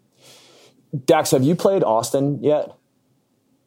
[1.07, 2.75] Dax, have you played Austin yet?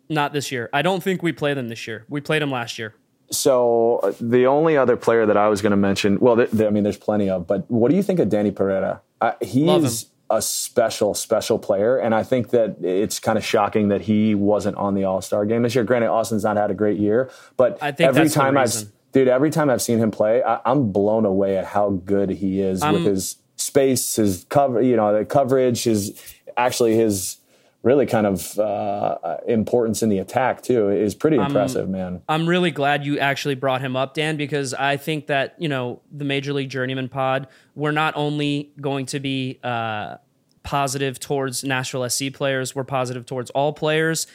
[0.07, 0.69] Not this year.
[0.71, 2.05] I don't think we played them this year.
[2.07, 2.93] We played them last year.
[3.31, 6.63] So uh, the only other player that I was going to mention, well, th- th-
[6.63, 9.01] I mean, there's plenty of, but what do you think of Danny Pereira?
[9.19, 11.97] Uh, he's a special, special player.
[11.97, 15.45] And I think that it's kind of shocking that he wasn't on the All Star
[15.45, 15.83] game this year.
[15.83, 18.73] Granted, Austin's not had a great year, but I think every time I've
[19.11, 22.61] dude, every time I've seen him play, I, am blown away at how good he
[22.61, 26.19] is with um, his space, his cover, you know, the coverage, his
[26.57, 27.37] actually his
[27.83, 32.21] really kind of uh, importance in the attack too is pretty impressive, I'm, man.
[32.29, 36.01] I'm really glad you actually brought him up, Dan, because I think that you know
[36.11, 37.47] the Major League Journeyman Pod.
[37.75, 40.17] We're not only going to be uh,
[40.63, 42.75] positive towards Nashville SC players.
[42.75, 44.27] We're positive towards all players,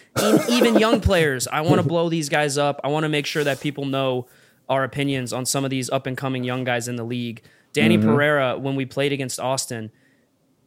[0.48, 1.46] even young players.
[1.46, 2.80] I want to blow these guys up.
[2.82, 4.26] I want to make sure that people know
[4.68, 7.42] our opinions on some of these up and coming young guys in the league.
[7.72, 8.09] Danny mm-hmm.
[8.09, 9.92] Pereira, when we played against Austin,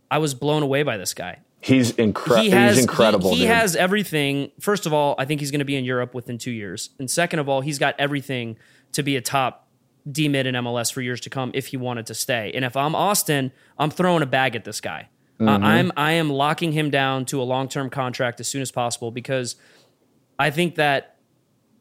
[0.10, 1.40] I was blown away by this guy.
[1.62, 3.32] He's, incre- he has, he's incredible.
[3.32, 4.52] He, he has everything.
[4.60, 6.92] First of all, I think he's going to be in Europe within two years.
[7.00, 8.58] And second of all, he's got everything
[8.94, 9.68] to be a top
[10.10, 12.52] D mid in MLS for years to come if he wanted to stay.
[12.54, 15.10] And if I'm Austin, I'm throwing a bag at this guy.
[15.40, 15.64] Mm-hmm.
[15.64, 18.72] Uh, I'm I am locking him down to a long term contract as soon as
[18.72, 19.56] possible because
[20.38, 21.18] I think that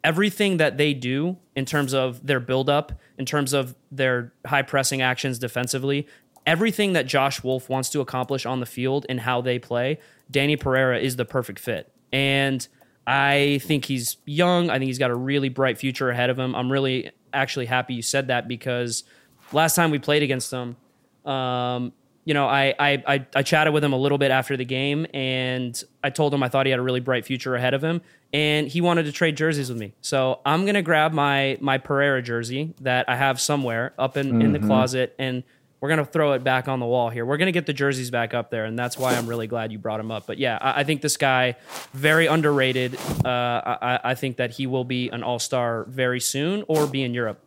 [0.04, 4.62] everything that they do in terms of their build up, in terms of their high
[4.62, 6.06] pressing actions defensively,
[6.48, 9.98] everything that Josh Wolff wants to accomplish on the field and how they play,
[10.30, 11.92] Danny Pereira is the perfect fit.
[12.11, 12.66] And
[13.06, 14.70] I think he's young.
[14.70, 16.54] I think he's got a really bright future ahead of him.
[16.54, 19.04] I'm really actually happy you said that because
[19.52, 20.78] last time we played against them,
[21.26, 21.92] um,
[22.24, 25.06] you know, I, I, I I chatted with him a little bit after the game,
[25.14, 28.02] and I told him I thought he had a really bright future ahead of him,
[28.34, 29.94] and he wanted to trade jerseys with me.
[30.02, 34.40] So I'm gonna grab my my Pereira jersey that I have somewhere up in, mm-hmm.
[34.42, 34.68] in the mm-hmm.
[34.68, 35.42] closet, and
[35.80, 37.24] we're gonna throw it back on the wall here.
[37.24, 39.78] We're gonna get the jerseys back up there, and that's why I'm really glad you
[39.78, 40.26] brought him up.
[40.26, 41.56] But yeah, I, I think this guy
[41.92, 42.96] very underrated.
[43.24, 47.02] Uh, I, I think that he will be an all star very soon, or be
[47.02, 47.40] in Europe.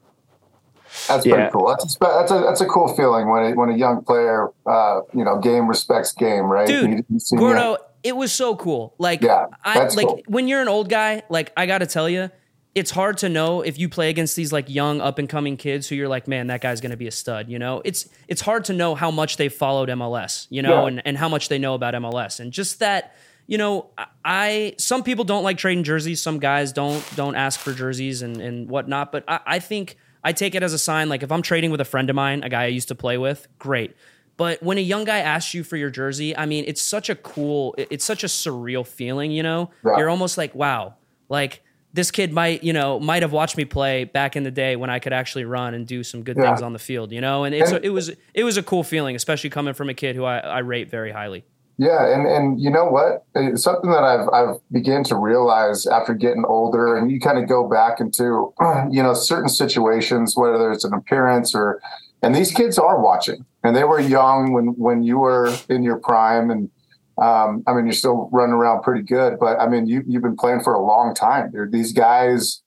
[1.07, 1.35] That's yeah.
[1.35, 1.67] pretty cool.
[1.67, 5.01] That's a, that's a that's a cool feeling when a, when a young player, uh,
[5.13, 6.67] you know, game respects game, right?
[6.67, 7.05] Dude,
[7.37, 8.93] Gordo, it was so cool.
[8.97, 10.21] Like, yeah, I like cool.
[10.27, 11.23] when you're an old guy.
[11.29, 12.29] Like, I got to tell you,
[12.73, 15.89] it's hard to know if you play against these like young up and coming kids
[15.89, 17.49] who you're like, man, that guy's going to be a stud.
[17.49, 20.87] You know, it's it's hard to know how much they followed MLS, you know, yeah.
[20.87, 23.15] and and how much they know about MLS, and just that.
[23.47, 23.89] You know,
[24.23, 26.21] I some people don't like trading jerseys.
[26.21, 29.11] Some guys don't don't ask for jerseys and and whatnot.
[29.11, 31.09] But I, I think I take it as a sign.
[31.09, 33.17] Like if I'm trading with a friend of mine, a guy I used to play
[33.17, 33.93] with, great.
[34.37, 37.15] But when a young guy asks you for your jersey, I mean, it's such a
[37.15, 39.31] cool, it's such a surreal feeling.
[39.31, 39.97] You know, yeah.
[39.97, 40.93] you're almost like, wow,
[41.27, 41.61] like
[41.93, 44.89] this kid might, you know, might have watched me play back in the day when
[44.89, 46.43] I could actually run and do some good yeah.
[46.43, 47.43] things on the field, you know.
[47.43, 50.15] And it's a, it was it was a cool feeling, especially coming from a kid
[50.15, 51.45] who I, I rate very highly.
[51.77, 53.25] Yeah, and and you know what?
[53.33, 57.47] It's something that I've I've began to realize after getting older, and you kind of
[57.47, 58.53] go back into
[58.91, 61.81] you know certain situations, whether it's an appearance or,
[62.21, 65.97] and these kids are watching, and they were young when when you were in your
[65.97, 66.69] prime, and
[67.17, 70.37] um, I mean, you're still running around pretty good, but I mean, you, you've been
[70.37, 71.51] playing for a long time.
[71.71, 72.61] These guys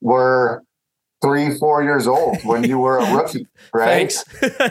[0.00, 0.64] were
[1.22, 4.12] three, four years old when you were a rookie, right?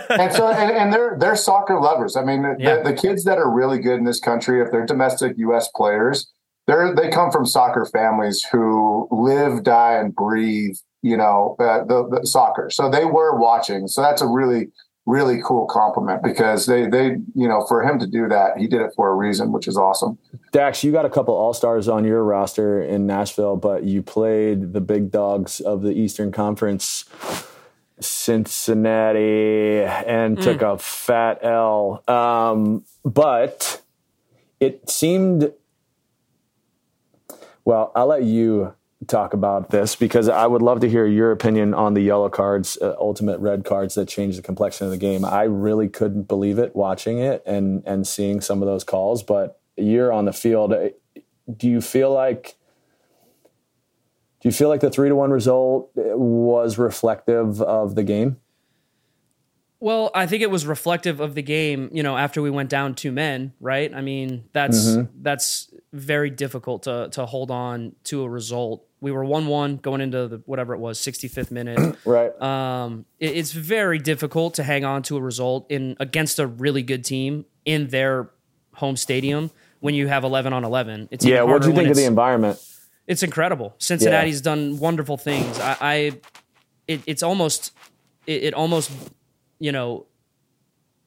[0.09, 2.15] and so, and, and, they're they're soccer lovers.
[2.15, 2.77] I mean, yeah.
[2.77, 5.69] the, the, kids that are really good in this country, if they're domestic U.S.
[5.75, 6.31] players,
[6.67, 12.07] they're they come from soccer families who live, die, and breathe, you know, uh, the,
[12.09, 12.69] the soccer.
[12.69, 13.87] So they were watching.
[13.87, 14.69] So that's a really
[15.09, 18.79] really cool compliment because they they you know for him to do that he did
[18.79, 20.19] it for a reason which is awesome
[20.51, 24.79] dax you got a couple all-stars on your roster in nashville but you played the
[24.79, 27.05] big dogs of the eastern conference
[27.99, 30.43] cincinnati and mm.
[30.43, 33.81] took a fat l um, but
[34.59, 35.51] it seemed
[37.65, 38.75] well i'll let you
[39.07, 42.77] talk about this because I would love to hear your opinion on the yellow cards,
[42.81, 45.23] uh, ultimate red cards that changed the complexion of the game.
[45.23, 49.23] I really couldn't believe it watching it and and seeing some of those calls.
[49.23, 50.73] But you're on the field.
[51.55, 52.55] Do you feel like?
[54.41, 58.37] Do you feel like the three to one result uh, was reflective of the game?
[59.81, 62.95] Well, I think it was reflective of the game, you know, after we went down
[62.95, 63.93] two men, right?
[63.93, 65.21] I mean, that's mm-hmm.
[65.21, 70.01] that's very difficult to to hold on to a result we were one one going
[70.01, 71.97] into the whatever it was 65th minute.
[72.05, 72.39] right.
[72.41, 76.83] Um, it, it's very difficult to hang on to a result in against a really
[76.83, 78.29] good team in their
[78.73, 81.09] home stadium when you have 11 on 11.
[81.11, 81.43] It's yeah.
[81.43, 82.59] What do you think of the environment?
[83.07, 83.73] It's incredible.
[83.79, 84.55] Cincinnati's yeah.
[84.55, 85.59] done wonderful things.
[85.59, 85.95] I, I
[86.87, 87.73] it, it's almost,
[88.27, 88.91] it, it almost,
[89.59, 90.05] you know,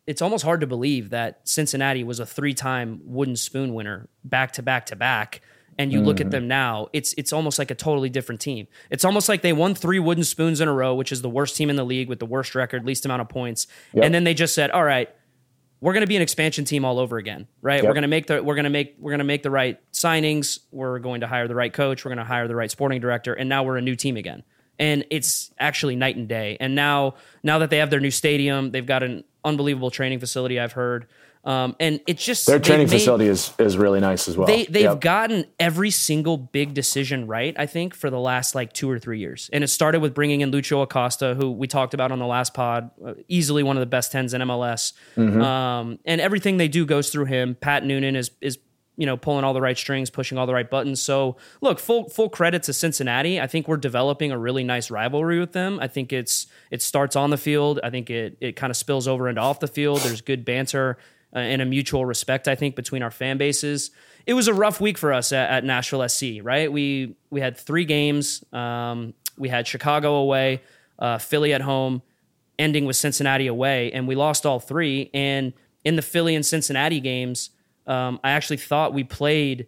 [0.07, 4.63] it's almost hard to believe that Cincinnati was a three-time wooden spoon winner back to
[4.63, 5.43] back to back
[5.79, 6.05] and you mm.
[6.05, 6.33] look at mm.
[6.33, 8.67] them now, it's it's almost like a totally different team.
[8.91, 11.57] It's almost like they won three wooden spoons in a row, which is the worst
[11.57, 13.67] team in the league with the worst record, least amount of points.
[13.95, 14.05] Yep.
[14.05, 15.09] And then they just said, "All right,
[15.83, 17.83] we're going to be an expansion team all over again, right?
[17.83, 17.85] Yep.
[17.85, 19.81] We're going to make the we're going to make we're going to make the right
[19.93, 20.61] signings.
[20.71, 22.05] We're going to hire the right coach.
[22.05, 24.45] We're going to hire the right sporting director, and now we're a new team again.
[24.79, 26.57] And it's actually night and day.
[26.61, 30.59] And now now that they have their new stadium, they've got an unbelievable training facility.
[30.59, 31.09] I've heard.
[31.45, 34.47] Um, and it's just their training made, facility is is really nice as well.
[34.47, 35.01] They they've yep.
[35.01, 39.19] gotten every single big decision right, I think, for the last like two or three
[39.19, 39.51] years.
[39.53, 42.55] And it started with bringing in Lucho Acosta, who we talked about on the last
[42.55, 44.93] pod, uh, easily one of the best tens in MLS.
[45.17, 45.43] Mm-hmm.
[45.43, 47.57] Um, and everything they do goes through him.
[47.57, 48.59] Pat Noonan is is
[48.97, 51.03] you know pulling all the right strings, pushing all the right buttons.
[51.03, 53.41] So look, full full credit to Cincinnati.
[53.41, 55.81] I think we're developing a really nice rivalry with them.
[55.81, 57.81] I think it's it starts on the field.
[57.83, 60.01] I think it it kind of spills over into off the field.
[60.03, 60.99] There's good banter
[61.35, 63.91] uh, and a mutual respect, I think, between our fan bases.
[64.27, 66.71] It was a rough week for us at, at Nashville SC, right?
[66.71, 68.45] We we had three games.
[68.53, 70.63] Um, we had Chicago away,
[70.99, 72.03] uh, Philly at home,
[72.59, 75.11] ending with Cincinnati away, and we lost all three.
[75.15, 75.53] And
[75.85, 77.51] in the Philly and Cincinnati games,
[77.87, 79.67] um, I actually thought we played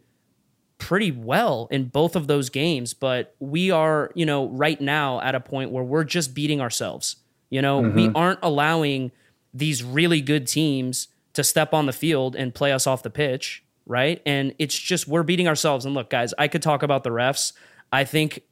[0.79, 5.35] pretty well in both of those games, but we are, you know, right now at
[5.35, 7.17] a point where we're just beating ourselves.
[7.51, 7.97] You know, mm-hmm.
[7.97, 9.13] we aren't allowing
[9.53, 13.65] these really good teams to step on the field and play us off the pitch,
[13.87, 14.23] right?
[14.25, 15.85] And it's just we're beating ourselves.
[15.85, 17.53] And look, guys, I could talk about the refs.
[17.93, 18.43] I think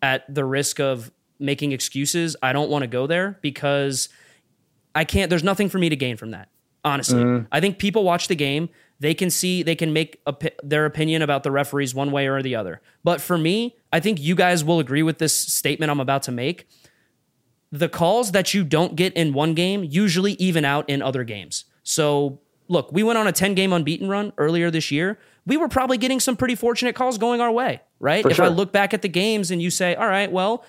[0.00, 4.08] at the risk of making excuses, I don't want to go there because
[4.94, 6.48] I can't there's nothing for me to gain from that.
[6.84, 7.22] Honestly.
[7.22, 7.46] Mm-hmm.
[7.52, 8.68] I think people watch the game,
[9.00, 12.42] they can see they can make a, their opinion about the referees one way or
[12.42, 12.80] the other.
[13.04, 16.32] But for me, I think you guys will agree with this statement I'm about to
[16.32, 16.68] make
[17.70, 21.64] the calls that you don't get in one game usually even out in other games.
[21.82, 25.18] So, look, we went on a 10 game unbeaten run earlier this year.
[25.46, 28.22] We were probably getting some pretty fortunate calls going our way, right?
[28.22, 28.46] For if sure.
[28.46, 30.64] I look back at the games and you say, all right, well,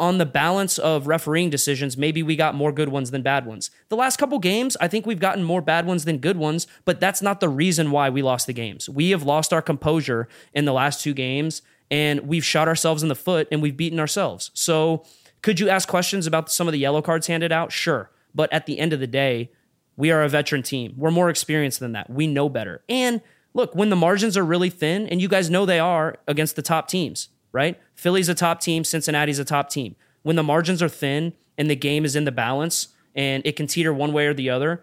[0.00, 3.70] on the balance of refereeing decisions, maybe we got more good ones than bad ones.
[3.88, 7.00] The last couple games, I think we've gotten more bad ones than good ones, but
[7.00, 8.88] that's not the reason why we lost the games.
[8.88, 13.08] We have lost our composure in the last two games and we've shot ourselves in
[13.08, 14.50] the foot and we've beaten ourselves.
[14.54, 15.04] So,
[15.48, 17.72] could you ask questions about some of the yellow cards handed out?
[17.72, 18.10] Sure.
[18.34, 19.50] But at the end of the day,
[19.96, 20.92] we are a veteran team.
[20.94, 22.10] We're more experienced than that.
[22.10, 22.82] We know better.
[22.86, 23.22] And
[23.54, 26.60] look, when the margins are really thin, and you guys know they are against the
[26.60, 27.80] top teams, right?
[27.94, 29.96] Philly's a top team, Cincinnati's a top team.
[30.20, 33.66] When the margins are thin and the game is in the balance and it can
[33.66, 34.82] teeter one way or the other,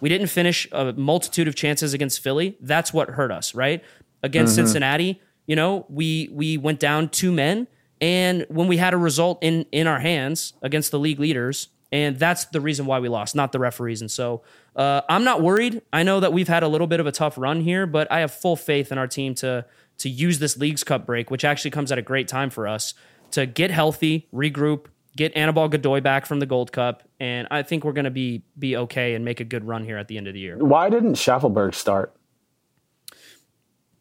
[0.00, 2.56] we didn't finish a multitude of chances against Philly.
[2.62, 3.84] That's what hurt us, right?
[4.22, 4.64] Against mm-hmm.
[4.64, 7.66] Cincinnati, you know, we we went down two men
[8.02, 12.18] and when we had a result in in our hands against the league leaders, and
[12.18, 14.00] that's the reason why we lost, not the referees.
[14.00, 14.42] And so
[14.74, 15.82] uh, I'm not worried.
[15.92, 18.20] I know that we've had a little bit of a tough run here, but I
[18.20, 19.64] have full faith in our team to
[19.98, 22.94] to use this Leagues Cup break, which actually comes at a great time for us
[23.30, 24.86] to get healthy, regroup,
[25.16, 28.42] get Anibal Godoy back from the Gold Cup, and I think we're going to be
[28.58, 30.56] be okay and make a good run here at the end of the year.
[30.58, 32.16] Why didn't Shaffelburg start?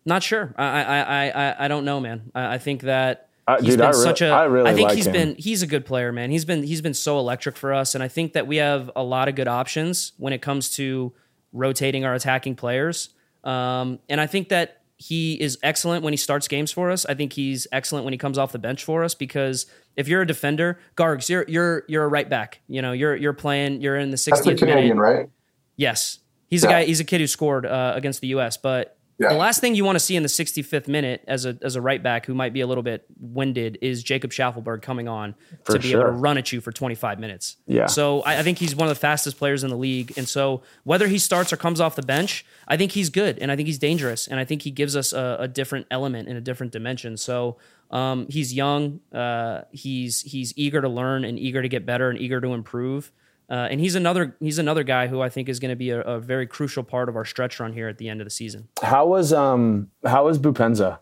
[0.05, 0.55] Not sure.
[0.57, 2.31] I I I I don't know, man.
[2.33, 4.27] I, I think that uh, he's dude, been I re- such a.
[4.29, 5.13] I really I think like he's him.
[5.13, 6.31] been he's a good player, man.
[6.31, 9.03] He's been he's been so electric for us, and I think that we have a
[9.03, 11.11] lot of good options when it comes to
[11.53, 13.09] rotating our attacking players.
[13.43, 17.05] Um, and I think that he is excellent when he starts games for us.
[17.07, 20.21] I think he's excellent when he comes off the bench for us because if you're
[20.21, 22.61] a defender, Gargs, you're you're you're a right back.
[22.67, 23.81] You know, you're you're playing.
[23.81, 25.01] You're in the 60th That's the Canadian, minute.
[25.01, 25.29] right?
[25.75, 26.69] Yes, he's Yeah.
[26.69, 26.83] a guy.
[26.85, 28.57] He's a kid who scored uh, against the U.S.
[28.57, 29.33] But Yeah.
[29.33, 31.81] the last thing you want to see in the 65th minute as a as a
[31.81, 35.73] right back who might be a little bit winded is Jacob Shaffelburg coming on For
[35.73, 37.57] to be able to run at you for 25 minutes.
[37.67, 37.85] Yeah.
[37.85, 40.63] So I, I think he's one of the fastest players in the league, and so
[40.83, 43.67] whether he starts or comes off the bench, I think he's good, and I think
[43.67, 46.71] he's dangerous, and I think he gives us a, a different element in a different
[46.71, 47.17] dimension.
[47.17, 47.57] So.
[47.91, 49.01] Um, he's young.
[49.11, 53.11] Uh, he's he's eager to learn and eager to get better and eager to improve.
[53.51, 55.99] Uh, and he's another he's another guy who I think is going to be a,
[55.99, 58.69] a very crucial part of our stretch run here at the end of the season.
[58.81, 60.99] How was um how was Boupendza?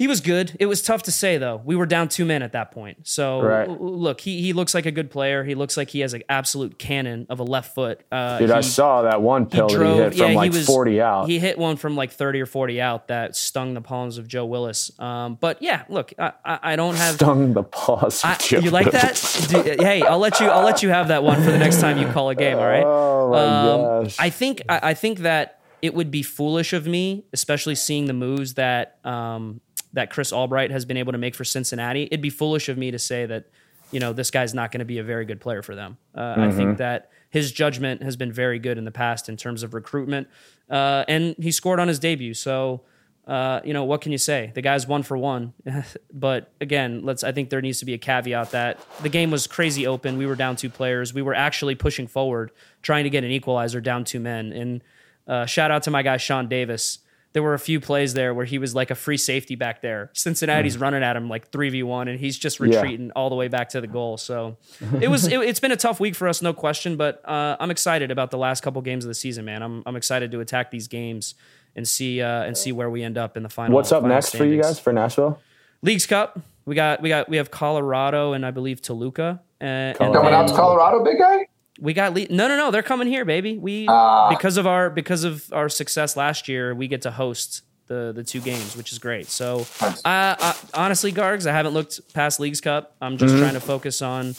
[0.00, 0.56] He was good.
[0.58, 1.60] It was tough to say though.
[1.62, 3.06] We were down two men at that point.
[3.06, 3.68] So Right.
[3.68, 5.44] look, he he looks like a good player.
[5.44, 8.00] He looks like he has an absolute cannon of a left foot.
[8.10, 10.58] Uh, Dude, he, I saw that one pill that he hit from yeah, like he
[10.58, 11.28] was, 40 out.
[11.28, 14.46] He hit one from like 30 or 40 out that stung the palms of Joe
[14.46, 14.90] Willis.
[14.98, 18.24] Um, but yeah, look, I, I, I don't have Stung the paws.
[18.24, 19.46] of I, you like that?
[19.50, 20.46] Do- hey, I'll let you.
[20.48, 22.56] I'll let you have that one for the next time you call a game.
[22.56, 22.86] All right.
[23.20, 24.16] Oh my Um, gosh.
[24.18, 24.62] I think.
[24.68, 28.98] I, I think that it would be foolish of me, especially seeing the moves that
[29.04, 29.60] um,
[29.92, 32.04] that Chris Albright has been able to make for Cincinnati.
[32.04, 33.46] It'd be foolish of me to say that
[33.90, 35.96] you know this guy's not going to be a very good player for them.
[36.14, 36.56] Uh, I Mm-hmm.
[36.56, 40.28] think that his judgment has been very good in the past in terms of recruitment,
[40.68, 42.34] uh, and he scored on his debut.
[42.34, 42.82] So.
[43.26, 44.50] Uh, you know what can you say?
[44.54, 45.52] The guy's one for one,
[46.12, 47.22] but again, let's.
[47.22, 50.18] I think there needs to be a caveat that the game was crazy open.
[50.18, 51.14] We were down two players.
[51.14, 52.50] We were actually pushing forward,
[52.82, 54.52] trying to get an equalizer down two men.
[54.52, 54.82] And
[55.30, 56.98] uh, shout out to my guy Sean Davis.
[57.32, 60.10] There were a few plays there where he was like a free safety back there.
[60.14, 63.46] Cincinnati's running at him like three v one, and he's just retreating all the way
[63.46, 64.16] back to the goal.
[64.16, 64.56] So
[65.00, 65.28] it was.
[65.28, 66.96] It, it's been a tough week for us, no question.
[66.96, 69.62] But uh, I'm excited about the last couple games of the season, man.
[69.62, 71.36] I'm I'm excited to attack these games
[71.76, 73.76] and see uh, and see where we end up in the final.
[73.76, 75.38] What's up final next for you guys for Nashville?
[75.82, 76.40] Leagues Cup.
[76.64, 79.40] We got we got we have Colorado and I believe Toluca.
[79.60, 81.46] Uh, and Coming out to Colorado, big guy.
[81.80, 83.56] We got Le- no no no they're coming here baby.
[83.58, 84.28] We Ah.
[84.28, 88.22] because of our because of our success last year we get to host the the
[88.22, 89.26] two games which is great.
[89.26, 92.94] So uh, uh, honestly, Gargs, I haven't looked past Leagues Cup.
[93.00, 94.34] I'm just trying to focus on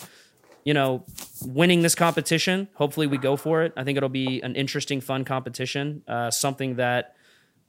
[0.63, 1.03] you know
[1.45, 2.67] winning this competition.
[2.75, 3.73] Hopefully we go for it.
[3.75, 6.03] I think it'll be an interesting, fun competition.
[6.07, 7.15] Uh, something that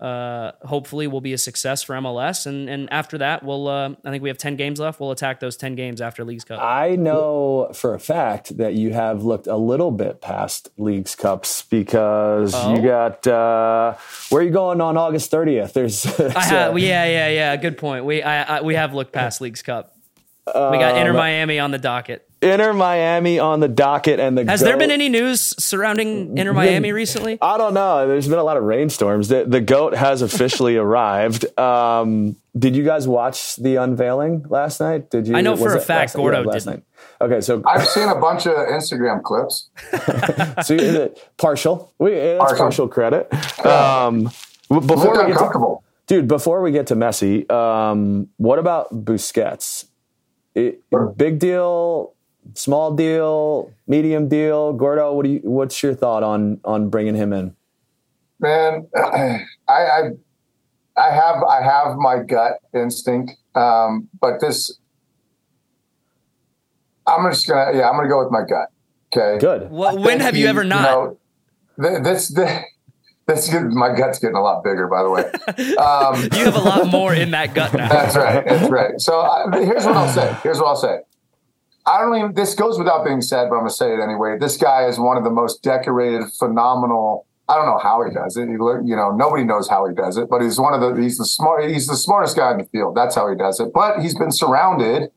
[0.02, 2.44] uh, hopefully will be a success for MLS.
[2.46, 4.98] And and after that, we'll uh, I think we have ten games left.
[4.98, 6.60] We'll attack those ten games after Leagues Cup.
[6.60, 11.62] I know for a fact that you have looked a little bit past Leagues Cups
[11.62, 12.74] because Oh?
[12.74, 13.94] you got uh,
[14.30, 15.72] where are you going on August 30th?
[15.72, 16.04] There's,
[16.36, 17.56] I have, yeah, yeah, yeah.
[17.56, 18.04] Good point.
[18.04, 19.94] We I, I, we have looked past Leagues Cup.
[20.48, 22.28] we got Um, Inter Miami on the docket.
[22.42, 26.92] Inter Miami on the docket and the Has there been any news surrounding Inter Miami
[27.02, 27.38] recently?
[27.40, 28.06] I don't know.
[28.08, 29.28] There's been a lot of rainstorms.
[29.28, 31.46] The, the goat has officially arrived.
[31.58, 35.10] Um, did you guys watch the unveiling last night?
[35.10, 35.36] Did you?
[35.36, 36.20] I know for a fact last night?
[36.22, 36.76] Gordo Yeah, last didn't.
[36.76, 36.84] night.
[37.20, 39.70] Okay, so I've seen a bunch of Instagram clips.
[40.66, 41.92] so you're- partial.
[41.98, 42.58] We, that's partial.
[42.58, 42.88] Partial.
[42.88, 43.64] credit.
[43.64, 44.24] Um,
[44.68, 45.84] before we get to, uncomfortable.
[46.08, 49.86] dude, before we get to Messi, um, what about Busquets?
[50.54, 50.82] It,
[51.16, 52.12] big deal,
[52.54, 54.72] small deal, medium deal.
[54.72, 55.40] Gordo, what do you?
[55.42, 57.56] What's your thought on on bringing him in?
[58.40, 60.00] Man, I, I
[60.96, 64.78] I have I have my gut instinct, um, but this
[67.06, 68.68] I'm just gonna yeah I'm gonna go with my gut.
[69.14, 69.70] Okay, Good.
[69.70, 70.82] Well, when think have you ever not?
[70.82, 71.18] know,
[71.82, 72.64] th- this this
[73.26, 74.88] this my gut's getting a lot bigger.
[74.88, 75.22] By the way,
[75.76, 77.88] um, you have a lot more in that gut now.
[77.92, 78.44] that's right.
[78.44, 79.00] That's right.
[79.00, 80.36] So I, here's what I'll say.
[80.42, 80.98] Here's what I'll say.
[81.86, 82.34] I don't even.
[82.34, 84.38] This goes without being said, but I'm gonna say it anyway.
[84.38, 87.26] This guy is one of the most decorated, phenomenal.
[87.48, 88.46] I don't know how he does it.
[88.46, 91.00] He, you know, nobody knows how he does it, but he's one of the.
[91.00, 91.68] He's the smart.
[91.68, 92.96] He's the smartest guy in the field.
[92.96, 93.72] That's how he does it.
[93.74, 95.10] But he's been surrounded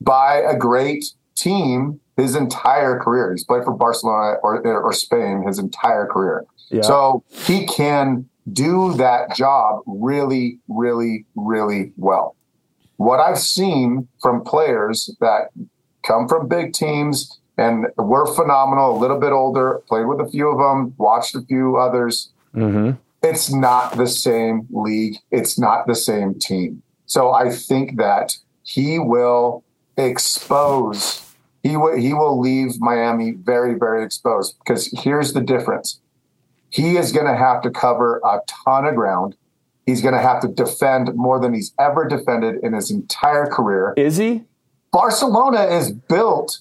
[0.00, 1.04] by a great
[1.36, 3.32] team his entire career.
[3.32, 6.44] He's played for Barcelona or, or Spain his entire career.
[6.70, 6.82] Yeah.
[6.82, 12.36] So he can do that job really, really, really well.
[12.96, 15.48] What I've seen from players that
[16.02, 20.48] come from big teams and were phenomenal, a little bit older, played with a few
[20.48, 22.30] of them, watched a few others.
[22.52, 25.16] hmm It's not the same league.
[25.30, 26.82] It's not the same team.
[27.06, 29.64] So I think that he will
[29.96, 31.22] expose.
[31.62, 31.96] He will.
[31.96, 34.56] He will leave Miami very, very exposed.
[34.58, 36.00] Because here's the difference:
[36.70, 39.36] he is going to have to cover a ton of ground.
[39.86, 43.94] He's going to have to defend more than he's ever defended in his entire career.
[43.96, 44.44] Is he?
[44.92, 46.60] Barcelona is built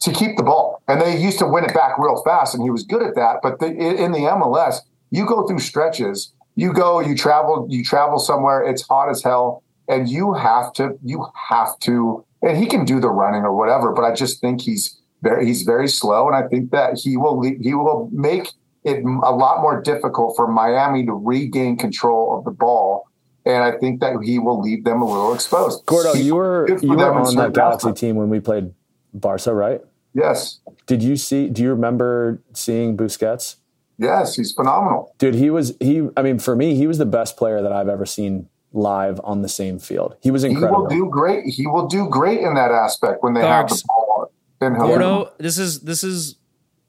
[0.00, 2.70] to keep the ball, and they used to win it back real fast, and he
[2.70, 3.38] was good at that.
[3.42, 4.80] But the, in the MLS,
[5.10, 9.62] you go through stretches you go, you travel, you travel somewhere, it's hot as hell,
[9.88, 13.92] and you have to, you have to, and he can do the running or whatever,
[13.92, 17.42] but I just think he's very, he's very slow, and I think that he will,
[17.42, 18.48] he will make
[18.84, 23.06] it a lot more difficult for Miami to regain control of the ball.
[23.46, 25.86] And I think that he will leave them a little exposed.
[25.86, 28.74] Gordo, you were you were on that Galaxy team when we played
[29.14, 29.80] Barca, right?
[30.14, 30.58] Yes.
[30.86, 31.48] Did you see?
[31.48, 33.56] Do you remember seeing Busquets?
[33.98, 35.14] Yes, he's phenomenal.
[35.18, 36.08] Dude, he was he.
[36.16, 39.42] I mean, for me, he was the best player that I've ever seen live on
[39.42, 40.16] the same field.
[40.20, 40.88] He was incredible.
[40.88, 41.44] He will do great.
[41.46, 44.32] He will do great in that aspect when they Gargs, have the ball.
[44.60, 46.36] Gordo, this is this is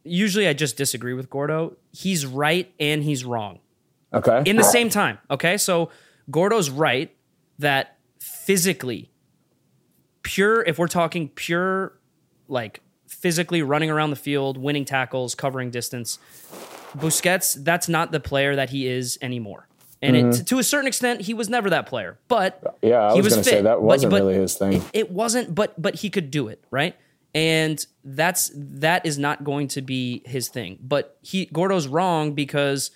[0.04, 1.78] usually I just disagree with Gordo.
[1.92, 3.60] He's right and he's wrong.
[4.14, 4.44] Okay.
[4.46, 5.20] In the same time.
[5.30, 5.58] Okay.
[5.58, 5.90] So
[6.30, 7.16] Gordo's right
[7.60, 9.12] that physically,
[10.24, 11.98] pure, if we're talking pure,
[12.48, 16.20] like physically running around the field, winning tackles, covering distance,
[16.96, 19.68] Busquets, that's not the player that he is anymore.
[20.02, 20.42] And mm-hmm.
[20.42, 22.20] it, to a certain extent, he was never that player.
[22.28, 24.74] But yeah, I was, was going to say that wasn't but, but really his thing.
[24.74, 26.96] It, it, wasn't, but but he could do it, right?
[27.34, 30.78] And that's that is not going to be his thing.
[30.82, 32.92] But he Gordo's wrong because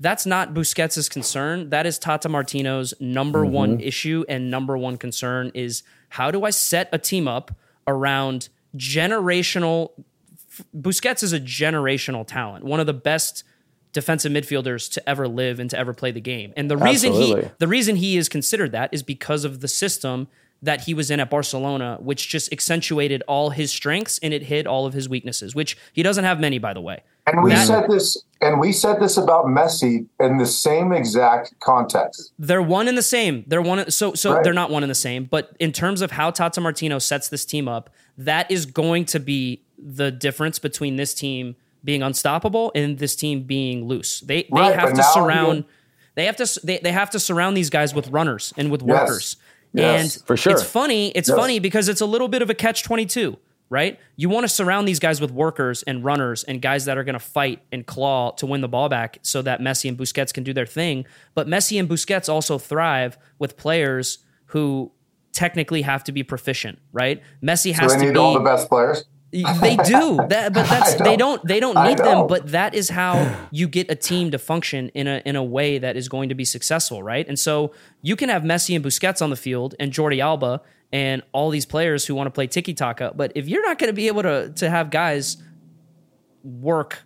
[0.00, 1.70] that's not Busquets' concern.
[1.70, 3.52] That is Tata Martino's number mm-hmm.
[3.52, 7.54] one issue and number one concern is how do I set a team up
[7.86, 9.92] around generational
[10.76, 13.44] Busquets is a generational talent, one of the best
[13.92, 16.52] defensive midfielders to ever live and to ever play the game.
[16.56, 17.42] And the reason Absolutely.
[17.42, 20.28] he the reason he is considered that is because of the system
[20.62, 24.66] that he was in at Barcelona, which just accentuated all his strengths and it hid
[24.66, 27.02] all of his weaknesses, which he doesn't have many, by the way.
[27.26, 31.58] And we that, said this, and we said this about Messi in the same exact
[31.60, 32.32] context.
[32.38, 33.44] They're one in the same.
[33.46, 33.90] They're one.
[33.90, 34.44] So, so right.
[34.44, 35.24] they're not one in the same.
[35.24, 39.20] But in terms of how Tata Martino sets this team up, that is going to
[39.20, 44.20] be the difference between this team being unstoppable and this team being loose.
[44.20, 45.64] They they right, have to surround.
[46.14, 48.88] They have to they, they have to surround these guys with runners and with yes.
[48.88, 49.36] workers.
[49.72, 50.52] Yes, and for sure.
[50.52, 51.10] It's funny.
[51.10, 51.38] It's yes.
[51.38, 53.36] funny because it's a little bit of a catch 22,
[53.68, 53.98] right?
[54.16, 57.14] You want to surround these guys with workers and runners and guys that are going
[57.14, 60.44] to fight and claw to win the ball back so that Messi and Busquets can
[60.44, 61.06] do their thing.
[61.34, 64.90] But Messi and Busquets also thrive with players who
[65.32, 67.22] technically have to be proficient, right?
[67.42, 69.04] Messi has so to need be all the best players.
[69.32, 72.26] They do that, but that's don't, they don't they don't need them.
[72.26, 75.78] But that is how you get a team to function in a in a way
[75.78, 77.26] that is going to be successful, right?
[77.26, 77.72] And so
[78.02, 80.62] you can have Messi and Busquets on the field and Jordi Alba
[80.92, 83.88] and all these players who want to play tiki taka, but if you're not going
[83.88, 85.36] to be able to to have guys
[86.42, 87.02] work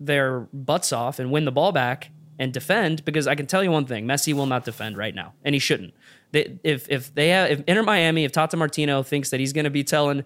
[0.00, 3.70] their butts off and win the ball back and defend, because I can tell you
[3.70, 5.92] one thing: Messi will not defend right now, and he shouldn't.
[6.32, 9.64] They, if if they have if Inter Miami, if Tata Martino thinks that he's going
[9.64, 10.24] to be telling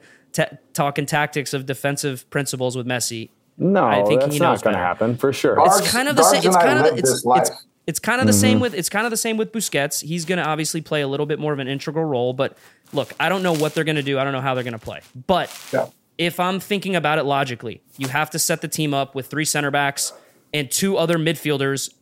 [0.73, 3.31] talking tactics of defensive principles with Messi.
[3.57, 5.57] No, I think that's he not going to happen for sure.
[5.59, 6.43] it's kind of the same.
[6.45, 7.51] It's kind of the, it's, it's,
[7.87, 8.41] it's kind of the mm-hmm.
[8.41, 10.03] same with it's kind of the same with Busquets.
[10.03, 12.33] He's going to obviously play a little bit more of an integral role.
[12.33, 12.57] But
[12.93, 14.19] look, I don't know what they're going to do.
[14.19, 15.01] I don't know how they're going to play.
[15.27, 15.89] But yeah.
[16.17, 19.45] if I'm thinking about it logically, you have to set the team up with three
[19.45, 20.13] center backs
[20.55, 21.93] and two other midfielders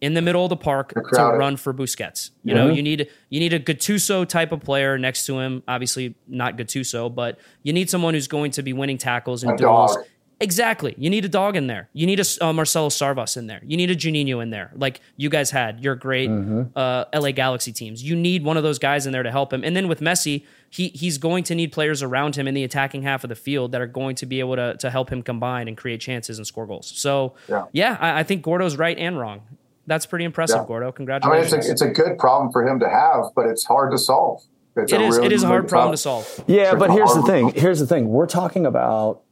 [0.00, 2.30] in the middle of the park to run for Busquets.
[2.42, 2.68] You mm-hmm.
[2.68, 5.62] know, you need you need a Gattuso type of player next to him.
[5.68, 9.56] Obviously, not Gattuso, but you need someone who's going to be winning tackles and a
[9.56, 9.96] duels.
[9.96, 10.04] Dog.
[10.42, 10.94] Exactly.
[10.96, 11.90] You need a dog in there.
[11.92, 13.60] You need a uh, Marcelo Sarvas in there.
[13.62, 16.62] You need a Juninho in there, like you guys had your great mm-hmm.
[16.74, 18.02] uh, LA Galaxy teams.
[18.02, 19.62] You need one of those guys in there to help him.
[19.62, 23.02] And then with Messi, he he's going to need players around him in the attacking
[23.02, 25.68] half of the field that are going to be able to to help him combine
[25.68, 26.90] and create chances and score goals.
[26.96, 29.42] So yeah, yeah I, I think Gordo's right and wrong
[29.90, 30.66] that's pretty impressive, yeah.
[30.68, 30.92] Gordo.
[30.92, 31.52] Congratulations.
[31.52, 33.90] I mean, it's a, it's a good problem for him to have, but it's hard
[33.90, 34.40] to solve.
[34.76, 36.44] It's it is, really, it is a hard problem to solve.
[36.46, 37.52] Yeah, but here's the thing.
[37.56, 38.08] Here's the thing.
[38.08, 39.22] We're talking about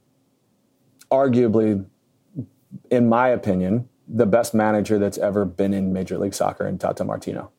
[1.09, 1.85] arguably,
[2.91, 7.05] in my opinion, the best manager that's ever been in Major League Soccer in Tata
[7.05, 7.51] Martino.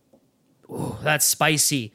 [0.71, 1.95] Ooh, that's spicy.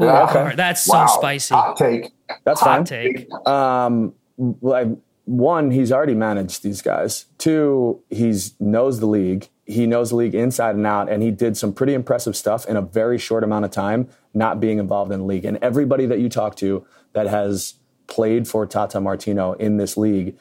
[0.00, 0.56] Ooh, yeah, okay.
[0.56, 1.06] That's wow.
[1.06, 1.54] so spicy.
[1.54, 2.12] Hot take.
[2.44, 2.84] That's Hot fine.
[2.86, 3.30] take.
[3.46, 4.88] Um, like
[5.26, 7.26] one, he's already managed these guys.
[7.36, 11.56] Two, he's knows the league he knows the league inside and out, and he did
[11.56, 15.20] some pretty impressive stuff in a very short amount of time, not being involved in
[15.20, 15.44] the league.
[15.44, 17.74] And everybody that you talk to that has
[18.06, 20.36] played for Tata Martino in this league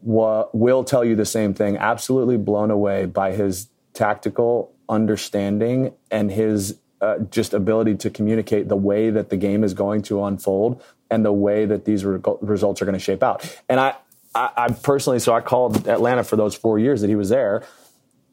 [0.00, 1.76] wa- will tell you the same thing.
[1.76, 8.76] Absolutely blown away by his tactical understanding and his uh, just ability to communicate the
[8.76, 12.80] way that the game is going to unfold and the way that these re- results
[12.80, 13.44] are going to shape out.
[13.68, 13.96] And I,
[14.34, 17.64] I, I personally, so I called Atlanta for those four years that he was there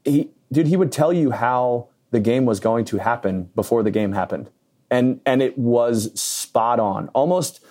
[0.09, 3.91] he dude he would tell you how the game was going to happen before the
[3.91, 4.49] game happened
[4.91, 7.63] and and it was spot on almost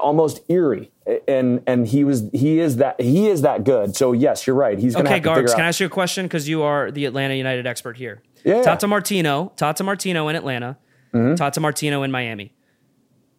[0.00, 0.90] almost eerie
[1.26, 4.78] and and he was he is that he is that good so yes you're right
[4.78, 7.34] he's gonna okay Gargs, can i ask you a question because you are the atlanta
[7.34, 8.62] united expert here Yeah.
[8.62, 10.76] Tata Martino, Tata Martino in Atlanta,
[11.12, 11.34] Mm-hmm.
[11.34, 12.54] Tata Martino in Miami.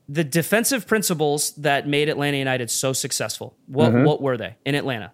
[0.10, 4.04] The defensive principles that made Atlanta United so successful, what Mm-hmm.
[4.06, 5.12] what were they in Atlanta?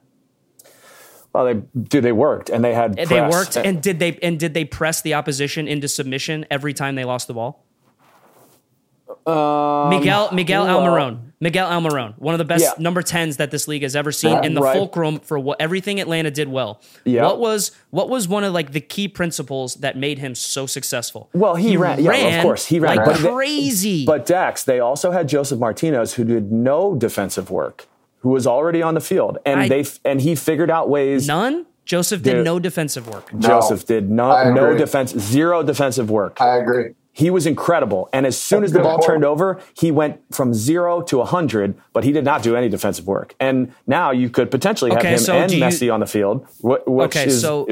[1.38, 3.32] Well, they dude, they worked and they had They press.
[3.32, 7.04] worked and did they and did they press the opposition into submission every time they
[7.06, 7.64] lost the ball?
[9.28, 11.18] Miguel Miguel Um, well- Almiron.
[11.40, 12.72] Miguel Almiron, one of the best Yeah.
[12.80, 14.76] number 10s that this league has ever seen in the Right.
[14.76, 16.82] fulcrum for what everything Atlanta did well.
[17.06, 17.26] Yeah.
[17.26, 21.30] What was what was one of like the key principles that made him so successful?
[21.36, 24.06] Well, he ran- yeah, well, of course, he ran, like but they- crazy.
[24.08, 27.88] But Dax, they also had Josef Martinez, who did no defensive work,
[28.20, 31.28] who was already on the field, and I- they and he figured out ways.
[31.28, 31.66] None.
[31.86, 32.46] Josef did Dude.
[32.46, 33.32] no defensive work.
[33.40, 36.38] Josef did not no no defense, zero defensive work.
[36.42, 36.94] I agree.
[37.14, 39.06] he was incredible, and as soon as the ball point.
[39.08, 41.76] turned over, he went from zero to hundred.
[41.94, 43.34] But he did not do any defensive work.
[43.40, 46.06] And now you could potentially have Okay, him so and do you- Messi on the
[46.06, 47.66] field, wh- which Okay, is so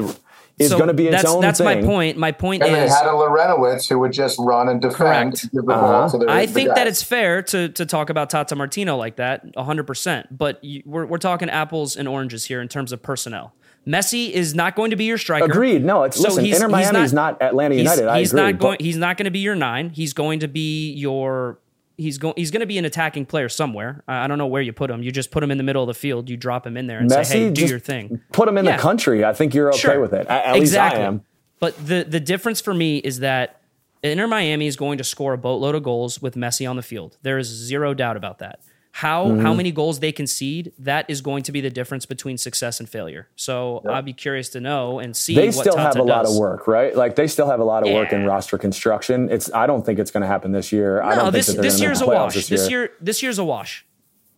[0.57, 1.81] is so going to be its that's, own That's thing.
[1.81, 2.17] my point.
[2.17, 4.97] My point And is they had a Larentowicz who would just run and defend.
[5.33, 5.43] Correct.
[5.43, 6.09] and Give Uh-huh.
[6.09, 6.75] to the, I think guy.
[6.75, 10.27] that it's fair to to talk about Tata Martino like that, 100%.
[10.31, 13.53] But you, we're, we're talking apples and oranges here in terms of personnel.
[13.85, 15.45] Messi is not going to be your striker.
[15.45, 15.83] Agreed.
[15.85, 16.45] No, it's So listen.
[16.45, 18.07] he's- Inter he's Miami is not Atlanta He's, United.
[18.07, 18.41] I he's agree.
[18.43, 18.77] not going.
[18.79, 19.89] He's not going to be your nine.
[19.91, 21.59] He's going to be your.
[21.97, 22.33] He's going.
[22.37, 24.03] He's going to be an attacking player somewhere.
[24.07, 25.01] I don't know where you put him.
[25.01, 26.29] You just put him in the middle of the field.
[26.29, 28.65] You drop him in there and Messi, say, "Hey, do your thing." Put him in
[28.65, 28.75] Yeah.
[28.75, 29.23] the country.
[29.23, 29.99] I think you're okay Sure.
[30.01, 30.27] with it.
[30.27, 30.99] At, at exactly.
[30.99, 31.21] least I am.
[31.59, 33.61] But the the difference for me is that
[34.03, 37.17] Inter Miami is going to score a boatload of goals with Messi on the field.
[37.23, 38.59] There is zero doubt about that.
[38.99, 39.41] How Mm-hmm.
[39.41, 42.87] how many goals they concede, that is going to be the difference between success and
[42.87, 43.27] failure.
[43.35, 46.37] So I'd be curious to know and see They what still have a lot of
[46.37, 46.95] work, right?
[46.95, 49.29] Like they still have a lot of work in roster construction.
[49.29, 49.51] It's.
[49.53, 51.01] I don't think it's going to happen this year.
[51.01, 52.47] I don't this think this year's a wash.
[52.47, 53.85] This year this year's a wash.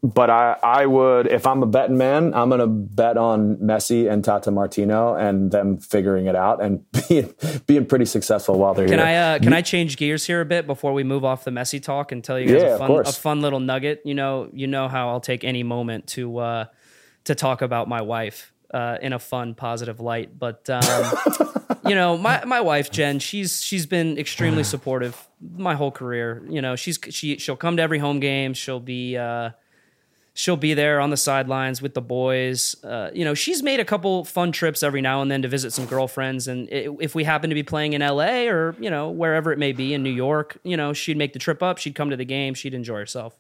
[0.04, 4.10] But I, I would, if I'm a betting man, I'm going to bet on Messi
[4.10, 7.34] and Tata Martino and them figuring it out and being,
[7.66, 9.08] being pretty successful while they're Can here.
[9.08, 11.82] I uh, can I change gears here a bit before we move off the Messi
[11.82, 14.02] talk and tell you guys Yeah, a fun a fun little nugget?
[14.06, 16.66] You know you know how I'll take any moment to uh,
[17.24, 21.14] to talk about my wife uh, in a fun positive light, but um,
[21.88, 26.44] you know my my wife Jen she's she's been extremely supportive my whole career.
[26.48, 28.54] You know she's she she'll come to every home game.
[28.54, 29.18] She'll be.
[29.18, 29.52] Uh,
[30.38, 32.76] she'll be there on the sidelines with the boys.
[32.84, 35.74] Uh, you know, she's made a couple fun trips every now and then to visit
[35.74, 36.48] some girlfriends.
[36.48, 39.72] And if we happen to be playing in LA or, you know, wherever it may
[39.72, 41.80] be in New York, you know, she'd make the trip up.
[41.80, 42.54] She'd come to the game.
[42.54, 43.36] She'd enjoy herself.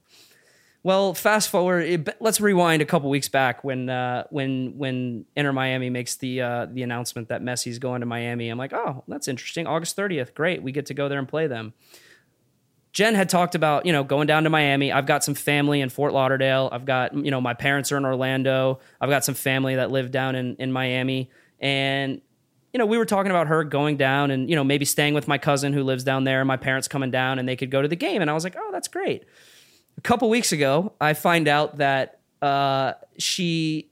[0.81, 2.15] Well, fast forward.
[2.19, 6.65] Let's rewind a couple weeks back when uh, when when Inter Miami makes the uh,
[6.65, 8.49] the announcement that Messi's going to Miami.
[8.49, 9.67] I'm like, oh, that's interesting.
[9.67, 10.63] August 30th, great.
[10.63, 11.73] We get to go there and play them.
[12.97, 14.91] Jen had talked about, you know, going down to Miami.
[14.91, 16.67] I've got some family in Fort Lauderdale.
[16.71, 18.79] I've got, you know, my parents are in Orlando.
[18.99, 21.29] I've got some family that live down in, in Miami.
[21.59, 22.19] And,
[22.73, 25.27] you know, we were talking about her going down and, you know, maybe staying with
[25.27, 27.87] my cousin who lives down there, my parents coming down and they could go to
[27.87, 28.19] the game.
[28.19, 29.25] And I was like, oh, that's great.
[29.99, 33.91] A couple weeks ago, I find out that uh, she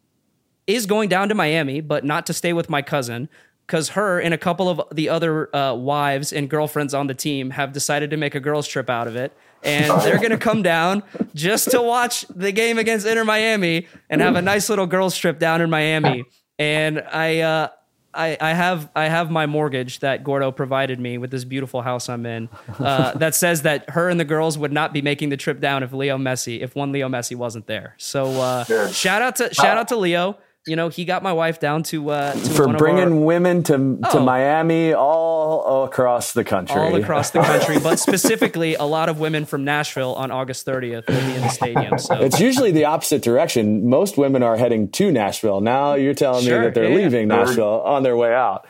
[0.65, 3.29] is going down to Miami, but not to stay with my cousin
[3.65, 7.49] because her and a couple of the other uh, wives and girlfriends on the team
[7.51, 9.35] have decided to make a girls' trip out of it.
[9.63, 11.03] And they're going to come down
[11.33, 15.39] just to watch the game against Inter Miami and have a nice little girls' trip
[15.39, 16.25] down in Miami.
[16.59, 17.69] And I, uh,
[18.15, 22.07] I, I have I have my mortgage that Gordo provided me with this beautiful house
[22.07, 22.47] I'm in
[22.79, 25.83] uh, that says that her and the girls would not be making the trip down
[25.83, 27.93] if Leo Messi if one Leo Messi wasn't there.
[27.97, 30.37] So uh, shout out to shout out to Leo.
[30.67, 33.19] You know he got my wife down to, uh, to for one of bringing our-
[33.19, 33.73] women to
[34.11, 34.19] to Oh.
[34.23, 36.75] Miami all across the country.
[36.81, 41.07] all across the country, but specifically a lot of women from Nashville on August 30th
[41.07, 41.99] will be in the stadium.
[41.99, 43.87] So It's usually the opposite direction.
[43.87, 45.61] Most women are heading to Nashville.
[45.61, 46.95] Now you're telling Sure, me that they're yeah, yeah.
[47.03, 48.65] leaving Nashville on their way out.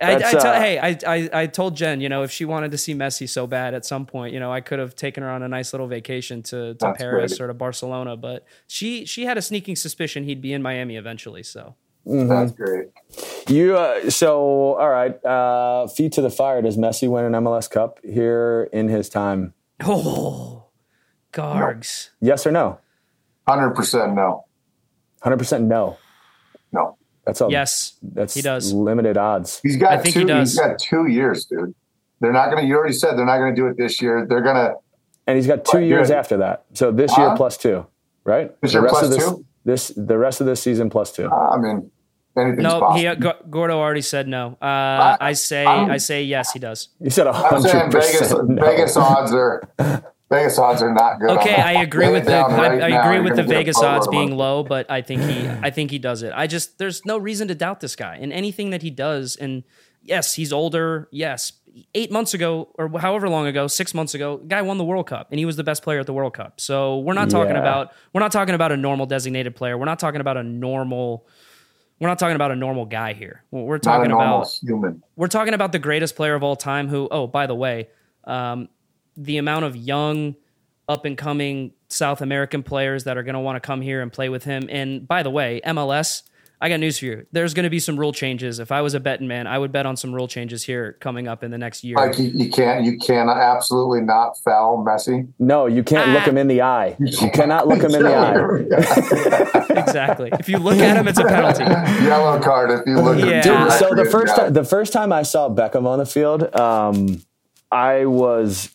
[0.00, 2.46] I, I That's, tell, uh, hey, I, I, I told Jen, you know, if she
[2.46, 5.22] wanted to see Messi so bad at some point, you know, I could have taken
[5.22, 7.44] her on a nice little vacation to, to Paris great.
[7.44, 11.42] or to Barcelona, but she she had a sneaking suspicion he'd be in Miami eventually.
[11.42, 11.74] So
[12.06, 12.88] That's great.
[13.48, 15.22] You uh, so all right.
[15.24, 16.62] Uh, feet to the fire.
[16.62, 19.52] Does Messi win an MLS Cup here in his time?
[19.84, 20.64] oh,
[21.32, 22.10] Gargs.
[22.20, 22.78] Yes or no?
[23.46, 24.46] Hundred percent no.
[25.20, 25.98] Hundred percent no.
[27.30, 27.32] No.
[27.32, 28.72] That's a Yes, That's he does.
[28.72, 29.60] limited odds.
[29.62, 30.52] He's got I think two he does.
[30.52, 31.74] he's got two years, dude.
[32.20, 34.26] They're not gonna you already said they're not gonna do it this year.
[34.28, 34.74] They're gonna
[35.26, 36.64] and he's got two Right, years after that.
[36.74, 37.36] So this year Huh?
[37.36, 37.86] plus two,
[38.24, 38.54] right?
[38.60, 39.44] This the year rest plus of this, two?
[39.64, 41.30] This the rest of this season plus two.
[41.30, 41.90] I mean
[42.36, 42.94] anything's No, possible.
[42.98, 43.14] he uh,
[43.48, 44.56] Gordo already said no.
[44.60, 46.88] Uh, I say I'm- I say yes, he does.
[47.00, 48.48] You said a I'm saying hundred Vegas percent.
[48.48, 48.64] no.
[48.64, 49.62] Vegas odds are
[50.30, 51.30] Vegas odds are not good.
[51.30, 51.54] Okay.
[51.56, 54.06] I agree with the down I, I agree with the gonna get a Vegas odds
[54.08, 56.32] being low, but I think he I think he does it.
[56.34, 59.34] I just there's no reason to doubt this guy and anything that he does.
[59.36, 59.64] And
[60.02, 61.08] yes, he's older.
[61.10, 61.52] Yes,
[61.94, 65.28] eight months ago or however long ago, six months ago, guy won the World Cup
[65.32, 66.60] and he was the best player at the World Cup.
[66.60, 67.60] So we're not talking Yeah.
[67.60, 69.76] about we're not talking about a normal designated player.
[69.76, 71.26] We're not talking about a normal.
[71.98, 73.42] We're not talking about a normal guy here.
[73.50, 75.02] We're talking about human.
[75.16, 77.88] we're talking about the greatest player of all time who oh by the way
[78.24, 78.68] um,
[79.20, 80.34] the amount of young
[80.88, 84.12] up and coming south american players that are going to want to come here and
[84.12, 86.22] play with him and by the way mls
[86.60, 88.94] i got news for you there's going to be some rule changes if i was
[88.94, 91.58] a betting man i would bet on some rule changes here coming up in the
[91.58, 95.28] next year Like you, you can't, you can absolutely not foul Messi.
[95.38, 96.96] No, you can't look him in the eye.
[96.98, 99.70] You cannot look him in the eye.
[99.80, 101.64] exactly if you look at him it's a penalty
[102.04, 103.18] Yellow card if you look.
[103.18, 103.42] Yeah.
[103.42, 104.42] Dude, directly so the first guy.
[104.44, 107.22] time, the first time I saw Beckham on the field, um,
[107.70, 108.74] I was.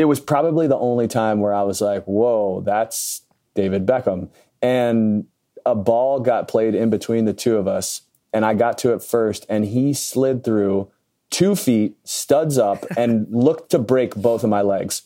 [0.00, 3.20] It was probably the only time where I was like, "Whoa, that's
[3.54, 4.30] David Beckham."
[4.62, 5.26] And
[5.66, 8.00] a ball got played in between the two of us,
[8.32, 10.90] and I got to it first, and he slid through
[11.28, 15.02] two feet, studs up, and looked to break both of my legs.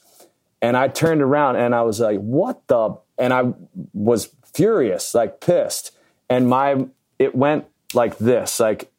[0.63, 3.53] And I turned around and I was like, "What the?" And I
[3.93, 5.91] was furious, like pissed.
[6.31, 6.87] And my
[7.19, 7.65] it went
[7.95, 8.93] like this, like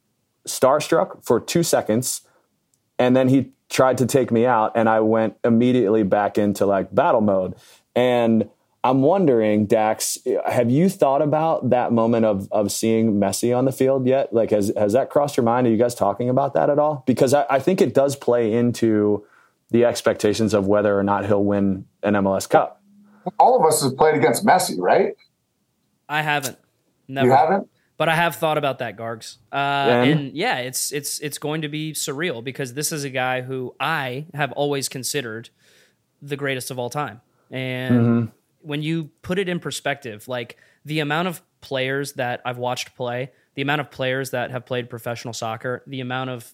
[0.46, 2.20] starstruck for two seconds,
[3.00, 6.94] and then he tried to take me out, and I went immediately back into like
[6.94, 7.56] battle mode.
[7.96, 8.50] And
[8.84, 13.72] I'm wondering, Dax, have you thought about that moment of of seeing Messi on the
[13.72, 14.32] field yet?
[14.34, 15.66] Like, has has that crossed your mind?
[15.68, 17.04] Are you guys talking about that at all?
[17.08, 19.26] Because I, I think it does play into
[19.72, 22.82] the expectations of whether or not he'll win an MLS Cup.
[23.40, 25.14] all of us have played against Messi, right?
[26.08, 26.60] i haven't
[27.08, 27.70] never You haven't.
[27.98, 29.38] But I have thought about that, Gargs.
[29.52, 30.10] Uh, And?
[30.12, 33.76] and yeah, it's it's it's going to be surreal because this is a guy who
[33.80, 35.50] I have always considered
[36.22, 37.22] the greatest of all time.
[37.52, 38.32] And
[38.62, 43.32] when you put it in perspective, like the amount of players that I've watched play,
[43.54, 46.54] the amount of players that have played professional soccer, the amount of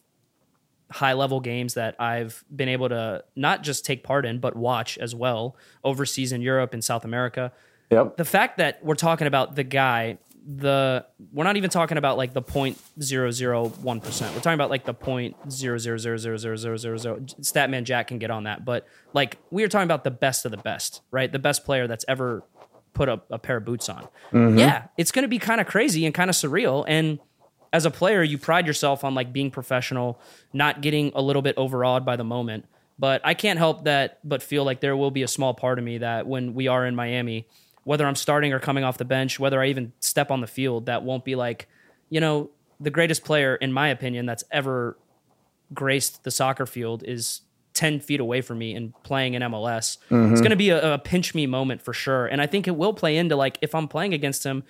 [0.91, 4.97] high level games that I've been able to not just take part in, but watch
[4.97, 7.51] as well overseas in Europe and South America
[7.91, 8.15] Yep.
[8.17, 12.33] the fact that we're talking about the guy the we're not even talking about like
[12.33, 14.33] the point zero zero one percent.
[14.33, 17.19] We're talking about like the point zero zero zero zero zero zero zero zero.
[17.19, 20.51] Statman Jack can get on that, but like we are talking about the best of
[20.51, 21.31] the best, right?
[21.31, 22.43] The best player that's ever
[22.93, 24.07] put a, a pair of boots on.
[24.31, 24.57] Mm-hmm.
[24.57, 26.85] Yeah, it's going to be kind of crazy and kind of surreal.
[26.87, 27.19] And
[27.71, 30.19] as a player, you pride yourself on like being professional,
[30.53, 32.65] not getting a little bit overawed by the moment.
[32.99, 35.85] But I can't help that, but feel like there will be a small part of
[35.85, 37.47] me that when we are in Miami,
[37.83, 40.85] whether I'm starting or coming off the bench, whether I even step on the field,
[40.85, 41.67] that won't be like,
[42.09, 44.97] you know, the greatest player, in my opinion, that's ever
[45.73, 47.41] graced the soccer field is
[47.73, 49.77] 10 feet away from me and playing in MLS.
[49.77, 50.35] It's mm-hmm.
[50.35, 52.25] going to be a, a pinch me moment for sure.
[52.27, 54.63] And I think it will play into like, if I'm playing against him,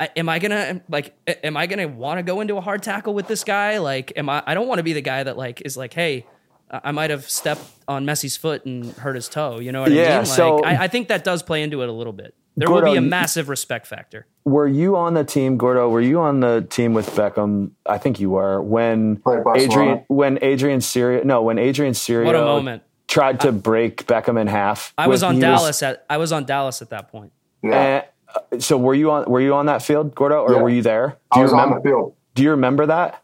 [0.00, 1.16] I, am I gonna like?
[1.26, 3.78] Am I gonna want to go into a hard tackle with this guy?
[3.78, 4.42] Like, am I?
[4.46, 6.24] I don't want to be the guy that like is like, hey,
[6.70, 9.58] I I might have stepped on Messi's foot and hurt his toe.
[9.58, 10.18] You know what I Yeah, mean?
[10.18, 12.34] Like, so- I, I think that does play into it a little bit.
[12.58, 14.26] There will be a massive respect factor.
[14.44, 15.88] Were you on the team, Gordo?
[15.88, 17.70] Were you on the team with Beckham?
[17.86, 19.22] I think you were when
[19.56, 22.82] Adrian when Adrian Serioux no when Adrian Serioux What a moment!
[23.06, 24.92] tried to break Beckham in half.
[24.98, 27.32] I was with- on he Dallas at I was on Dallas at that point.
[27.62, 28.02] Yeah,
[28.52, 30.62] eh, so were you on were you on that field, Gordo, or Yeah.
[30.62, 31.08] were you there?
[31.08, 31.80] Do I you was on remember?
[31.82, 32.14] the field.
[32.34, 33.22] Do you remember that?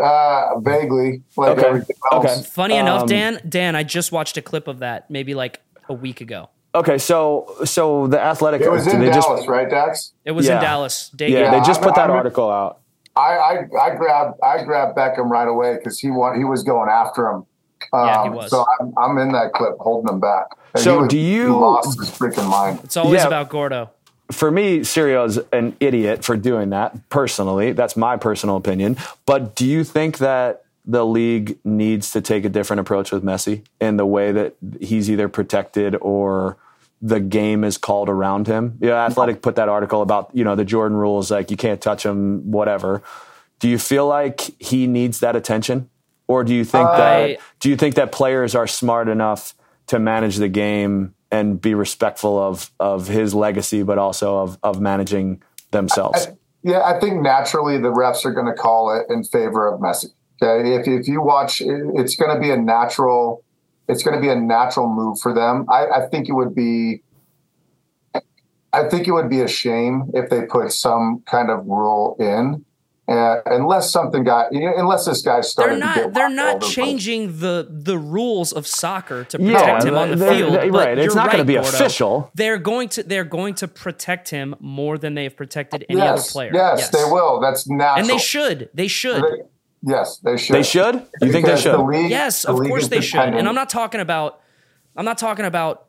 [0.00, 1.68] Uh, vaguely, like Okay.
[1.68, 1.88] else.
[2.12, 2.42] Okay.
[2.50, 5.92] Funny enough, Um, Dan, Dan, I just watched a clip of that maybe like a
[5.94, 6.50] week ago.
[6.76, 10.12] Okay, so so the athletic It was did in they Dallas, just right, Dax?
[10.24, 10.56] It was Yeah.
[10.56, 11.08] in Dallas.
[11.10, 11.52] Day yeah, game.
[11.52, 12.78] they just I'm- put that I'm- article out.
[13.16, 16.90] I, I I grabbed I grabbed Beckham right away because he want, he was going
[16.90, 17.46] after him.
[17.94, 18.50] Um, Yeah, he was.
[18.50, 20.46] So I'm, I'm in that clip holding him back.
[20.74, 22.80] And So was- do you- lost his freaking mind?
[22.84, 23.26] It's always Yeah.
[23.28, 23.90] about Gordo.
[24.32, 27.08] for me, Serioux's an idiot for doing that.
[27.10, 28.96] Personally, that's my personal opinion.
[29.24, 33.62] But do you think that the league needs to take a different approach with Messi
[33.80, 36.56] in the way that he's either protected or
[37.02, 38.78] the game is called around him?
[38.80, 42.04] Yeah, Athletic put that article about you know the Jordan rules, like you can't touch
[42.04, 43.02] him, whatever.
[43.58, 45.88] Do you feel like he needs that attention,
[46.28, 49.54] or do you think uh, I- that do you think that players are smart enough
[49.88, 54.80] to manage the game and be respectful of of his legacy, but also of of
[54.80, 56.28] managing themselves?
[56.62, 60.06] Yeah, I think naturally the refs are going to call it in favor of Messi.
[60.42, 63.42] Okay, if if you watch, it- it's going to be a natural.
[63.88, 65.66] It's going to be a natural move for them.
[65.70, 67.02] I, I think it would be.
[68.72, 72.64] I think it would be a shame if they put some kind of rule in,
[73.08, 75.80] uh, unless something got, unless this guy started.
[75.80, 76.12] They're to get not.
[76.14, 76.74] They're not over place.
[76.74, 80.52] changing the the rules of soccer to Yeah, protect him on the they're- field.
[80.54, 80.98] they're- but right.
[80.98, 81.68] It's you're not gonna be Gordo.
[81.68, 82.30] official.
[82.34, 83.02] They're going to.
[83.02, 86.50] They're going to protect him more than they have protected any Yes, other player.
[86.52, 87.40] yes, they will.
[87.40, 88.00] That's natural.
[88.00, 88.68] and they should.
[88.74, 89.22] They should.
[89.22, 89.42] They-
[89.86, 90.56] Yes, they should.
[90.56, 91.06] They should.
[91.22, 91.74] You think they should?
[91.74, 93.20] the league- Yes, the of league course is they should.
[93.20, 94.40] And I'm not talking about
[94.96, 95.86] I'm not talking about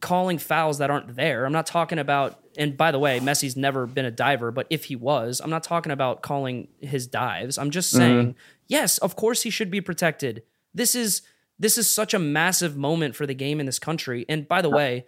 [0.00, 1.44] calling fouls that aren't there.
[1.44, 4.84] I'm not talking about and by the way, Messi's never been a diver, but if
[4.84, 7.58] he was, I'm not talking about calling his dives.
[7.58, 8.38] I'm just saying, mm-hmm.
[8.68, 10.44] yes, of course he should be protected.
[10.72, 11.22] This is
[11.58, 14.24] this is such a massive moment for the game in this country.
[14.28, 15.06] And by the way,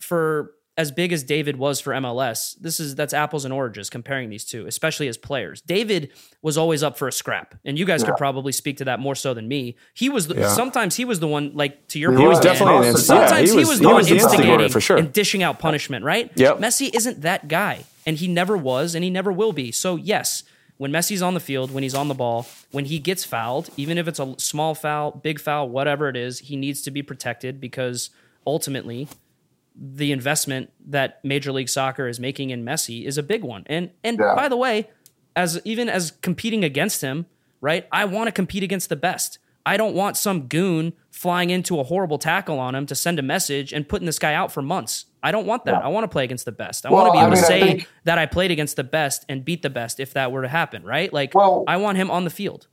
[0.00, 4.28] for as big as David was for MLS, this is that's apples and oranges comparing
[4.28, 5.60] these two, especially as players.
[5.60, 6.10] David
[6.42, 9.14] was always up for a scrap, and you guys could probably speak to that more
[9.14, 9.76] so than me.
[9.94, 10.48] He was the, Yeah.
[10.48, 12.28] sometimes he was the one like to your He point.
[12.30, 14.42] was definitely an inst- the yeah, Sometimes he was, the he one was the instigator
[14.42, 14.96] instigating for sure.
[14.96, 16.32] and dishing out punishment, right?
[16.34, 16.58] Yep.
[16.58, 19.70] Messi isn't that guy, and he never was, and he never will be.
[19.70, 20.42] So yes,
[20.76, 23.96] when Messi's on the field, when he's on the ball, when he gets fouled, even
[23.96, 27.60] if it's a small foul, big foul, whatever it is, he needs to be protected
[27.60, 28.10] because
[28.44, 29.06] ultimately
[29.74, 33.64] the investment that Major League Soccer is making in Messi is a big one.
[33.66, 34.34] And and Yeah.
[34.34, 34.88] by the way,
[35.36, 37.26] as even as competing against him,
[37.60, 37.86] right?
[37.90, 39.38] I want to compete against the best.
[39.66, 43.22] I don't want some goon flying into a horrible tackle on him to send a
[43.22, 45.06] message and putting this guy out for months.
[45.22, 45.82] I don't want that.
[45.82, 46.84] I want to play against the best.
[46.84, 48.50] I Well, want to be I able to mean, I say think- that I played
[48.50, 51.10] against the best and beat the best if that were to happen, right?
[51.12, 52.66] Like Well- I want him on the field.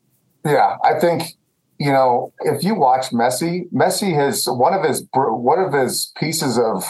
[0.46, 1.24] Yeah, I think
[1.82, 6.60] you know if you watch Messi, Messi has one of his one of his pieces
[6.60, 6.86] of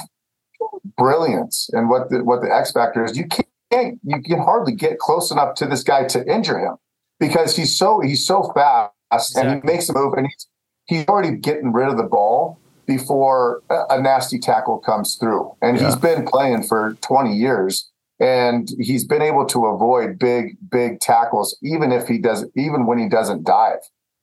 [0.97, 3.17] brilliance and what the what the X factor is.
[3.17, 6.75] You can't you can hardly get close enough to this guy to injure him
[7.21, 10.47] because he's so he's so fast and he makes a move and he's
[10.87, 15.55] he's already getting rid of the ball before a, a nasty tackle comes through.
[15.61, 17.89] And he's been playing for 20 years
[18.19, 22.97] and he's been able to avoid big big tackles even if he does even when
[22.97, 23.79] he doesn't dive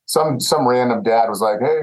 [0.09, 1.81] some some random dad was like hey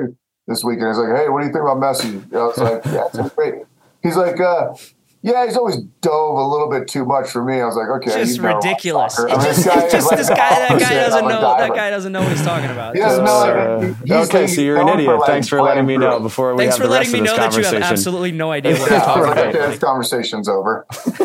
[0.48, 3.06] this weekend he's like hey what do you think about messi i was like yeah
[3.22, 3.54] it's great
[4.02, 4.74] he's like uh
[5.22, 7.60] yeah, he's always dove a little bit too much for me.
[7.60, 9.18] I was like, okay, Just you know ridiculous.
[9.18, 10.36] I It's mean, just, this guy it's just like this guy.
[10.36, 11.56] That guy opposite doesn't know.
[11.58, 12.94] That guy doesn't know what he's talking about.
[12.94, 13.32] He doesn't know.
[13.32, 15.18] Uh, Like, he's okay, so you're an known for, idiot.
[15.18, 16.22] like, Thanks for letting me know through.
[16.22, 17.72] before we Thanks have for the letting rest me of this know that you have
[17.72, 17.82] conversation.
[17.92, 19.70] absolutely no idea what Yeah, you're talking okay, about.
[19.70, 20.86] this conversation's over.
[20.92, 21.24] See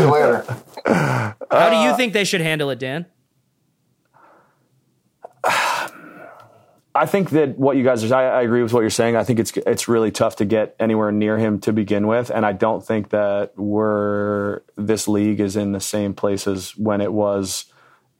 [0.00, 0.44] you later.
[0.86, 3.06] How do you think they should handle it, Dan?
[6.96, 9.16] I think that what you guys are, I, I agree with what you're saying.
[9.16, 12.46] I think it's it's really tough to get anywhere near him to begin with, and
[12.46, 17.12] I don't think that we're this league is in the same place as when it
[17.12, 17.64] was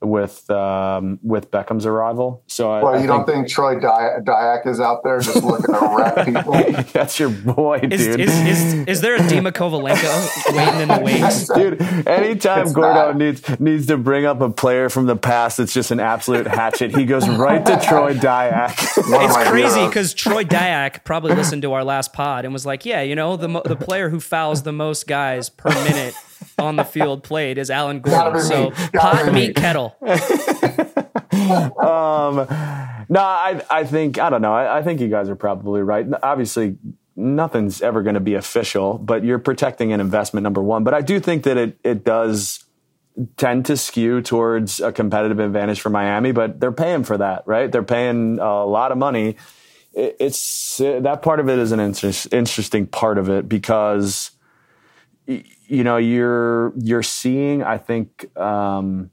[0.01, 2.43] with um, with Beckham's arrival.
[2.47, 5.75] So I, Well, I you don't think Troy Dy- Dayak is out there just looking
[5.75, 6.83] to wreck people?
[6.93, 8.21] that's your boy, Is, dude.
[8.21, 11.49] is, is, is there a Dema Kovalenko waiting in the wings?
[11.49, 13.17] Dude, anytime It's Gordo not.
[13.17, 16.95] needs needs to bring up a player from the past that's just an absolute hatchet,
[16.95, 18.73] he goes right to Troy Dayak.
[18.99, 23.01] It's crazy because Troy Dayak probably listened to our last pod and was like, "Yeah,
[23.03, 26.15] you know, the mo- the player who fouls the most guys per minute
[26.59, 29.55] on the field played is Alan Gordon." So pot be meet me.
[29.55, 29.97] kettle.
[31.35, 32.37] Um,
[33.09, 34.55] no, I I think I don't know.
[34.55, 36.07] I, I think you guys are probably right.
[36.23, 36.77] Obviously,
[37.17, 40.85] nothing's ever going to be official, but you're protecting an investment number one.
[40.85, 42.65] But I do think that it it does
[43.37, 46.33] tend to skew towards a competitive advantage for Miami.
[46.33, 47.71] But they're paying for that, right?
[47.71, 49.37] They're paying a lot of money.
[49.93, 54.31] It, it's that part of it is an interest, interesting part of it because
[55.27, 57.63] you know you're you're seeing.
[57.63, 58.37] I think.
[58.37, 59.11] Um,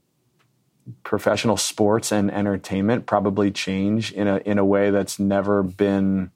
[1.04, 6.28] professional sports and entertainment probably change in a in a way that's never been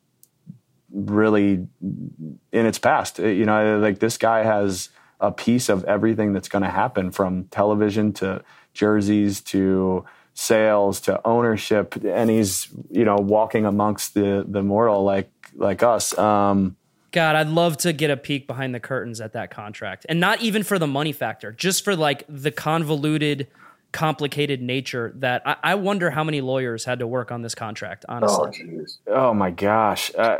[0.96, 3.18] really in its past.
[3.18, 4.88] You know, like this guy has
[5.20, 10.04] a piece of everything that's going to happen from television to jerseys to
[10.34, 16.16] sales to ownership and he's you know walking amongst the the mortal like like us
[16.18, 16.76] um
[17.16, 20.42] God, I'd love to get a peek behind the curtains at that contract, and not
[20.42, 23.48] even for the money factor, just for like the convoluted,
[23.92, 28.04] complicated nature that I, I wonder how many lawyers had to work on this contract.
[28.08, 30.36] Honestly, Oh, oh my gosh uh,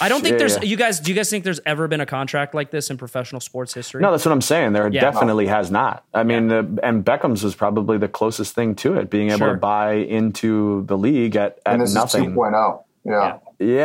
[0.00, 0.56] I don't think yeah, there's.
[0.56, 0.62] yeah.
[0.64, 3.40] You guys, do you guys think there's ever been a contract like this in professional
[3.40, 4.02] sports history?
[4.02, 4.72] No, that's what I'm saying.
[4.72, 5.00] There Yeah.
[5.02, 6.02] definitely has not.
[6.12, 9.52] I mean, the, and Beckham's was probably the closest thing to it, being able Sure.
[9.52, 12.24] to buy into the league at, at And this nothing.
[12.30, 12.82] is 2.0.
[13.04, 13.12] Yeah.
[13.12, 13.38] Yeah,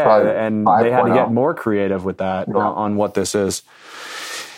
[0.04, 2.56] Probably and they had to get more creative with that Yeah.
[2.56, 3.64] on, on what this is.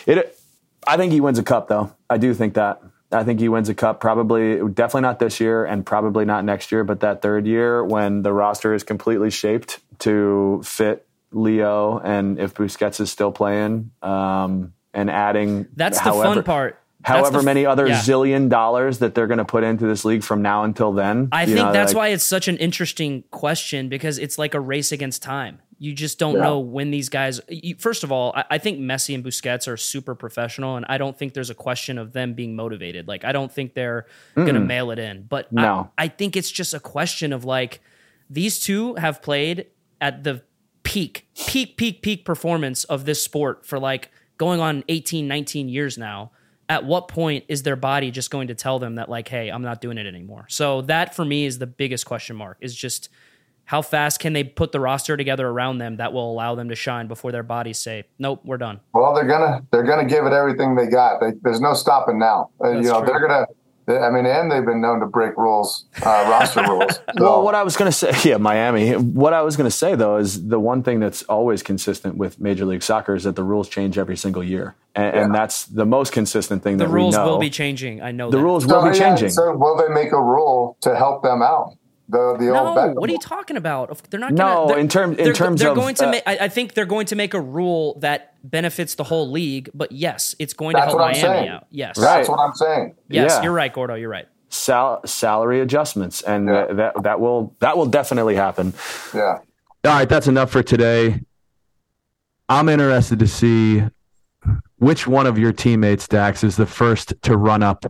[0.06, 0.38] It,
[0.86, 1.92] I think he wins a cup, though.
[2.08, 2.82] I do think that.
[3.12, 4.00] I think he wins a cup.
[4.00, 6.84] Probably, definitely not this year, and probably not next year.
[6.84, 12.54] But that third year, when the roster is completely shaped to fit Leo, and if
[12.54, 16.80] Busquets is still playing, um, and adding that's the fun part.
[17.06, 18.00] However f- many other yeah.
[18.00, 21.28] zillion dollars that they're going to put into this league from now until then.
[21.30, 24.60] I think know, that's like- why it's such an interesting question because it's like a
[24.60, 25.60] race against time.
[25.78, 26.42] You just don't yeah.
[26.42, 27.40] know when these guys.
[27.48, 30.96] You, first of all, I, I, think Messi and Busquets are super professional, and I
[30.96, 33.06] don't think there's a question of them being motivated.
[33.06, 35.90] Like I don't think they're going to mail it in, but no.
[35.98, 37.80] I, I think it's just a question of like
[38.30, 39.66] these two have played
[40.00, 40.42] at the
[40.82, 45.98] peak, peak, peak, peak performance of this sport for like going on 18, 19 years
[45.98, 46.30] now.
[46.68, 49.62] At what point is their body just going to tell them that like, hey, I'm
[49.62, 50.46] not doing it anymore?
[50.48, 52.58] So that for me is the biggest question mark.
[52.60, 53.08] Is just
[53.66, 56.74] how fast can they put the roster together around them that will allow them to
[56.74, 60.32] shine before their bodies say, "Nope, we're done." Well, they're gonna they're gonna give it
[60.32, 61.20] everything they got.
[61.20, 62.50] They, there's no stopping now.
[62.62, 63.08] Uh, you know, true.
[63.08, 63.46] they're gonna.
[63.88, 67.00] I mean, and they've been known to break rules, uh, roster rules.
[67.16, 67.22] So.
[67.22, 68.92] Well, what I was going to say, yeah, Miami.
[68.92, 72.38] What I was going to say though is the one thing that's always consistent with
[72.38, 75.24] Major League Soccer is that the rules change every single year, and, yeah.
[75.24, 76.76] and that's the most consistent thing.
[76.76, 78.02] The that rules will be changing.
[78.02, 78.42] I know the that.
[78.42, 79.30] rules will so, be changing.
[79.30, 81.76] so, will they make a rule to help them out?
[82.08, 84.00] The, the no, what are you talking about?
[84.10, 84.34] They're not.
[84.34, 86.06] Gonna, no, in, term, in they're, terms they're of, going to.
[86.06, 89.28] Uh, make, I, I, think they're going to make a rule that benefits the whole
[89.28, 89.70] league.
[89.74, 91.48] But yes, it's going to help Miami saying.
[91.48, 91.66] out.
[91.70, 92.18] Yes, right.
[92.18, 92.94] that's what I'm saying.
[93.08, 93.42] Yes, yeah.
[93.42, 93.94] you're right, Gordo.
[93.94, 94.28] You're right.
[94.50, 96.66] Sal- salary adjustments, and yeah.
[96.74, 98.72] that that will that will definitely happen.
[99.12, 99.38] Yeah.
[99.84, 101.20] All right, that's enough for today.
[102.48, 103.82] I'm interested to see
[104.78, 107.84] which one of your teammates, Dax, is the first to run up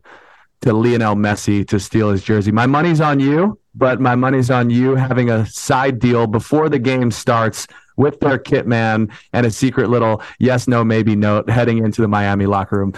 [0.62, 2.52] to Lionel Messi to steal his jersey.
[2.52, 6.78] My money's on you but my money's on you having a side deal before the
[6.78, 7.66] game starts
[7.96, 12.08] with their kit man and a secret little yes, no, maybe note heading into the
[12.08, 12.92] Miami locker room.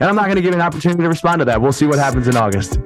[0.00, 1.60] And I'm not going to give an opportunity to respond to that.
[1.60, 2.78] We'll see what happens in August.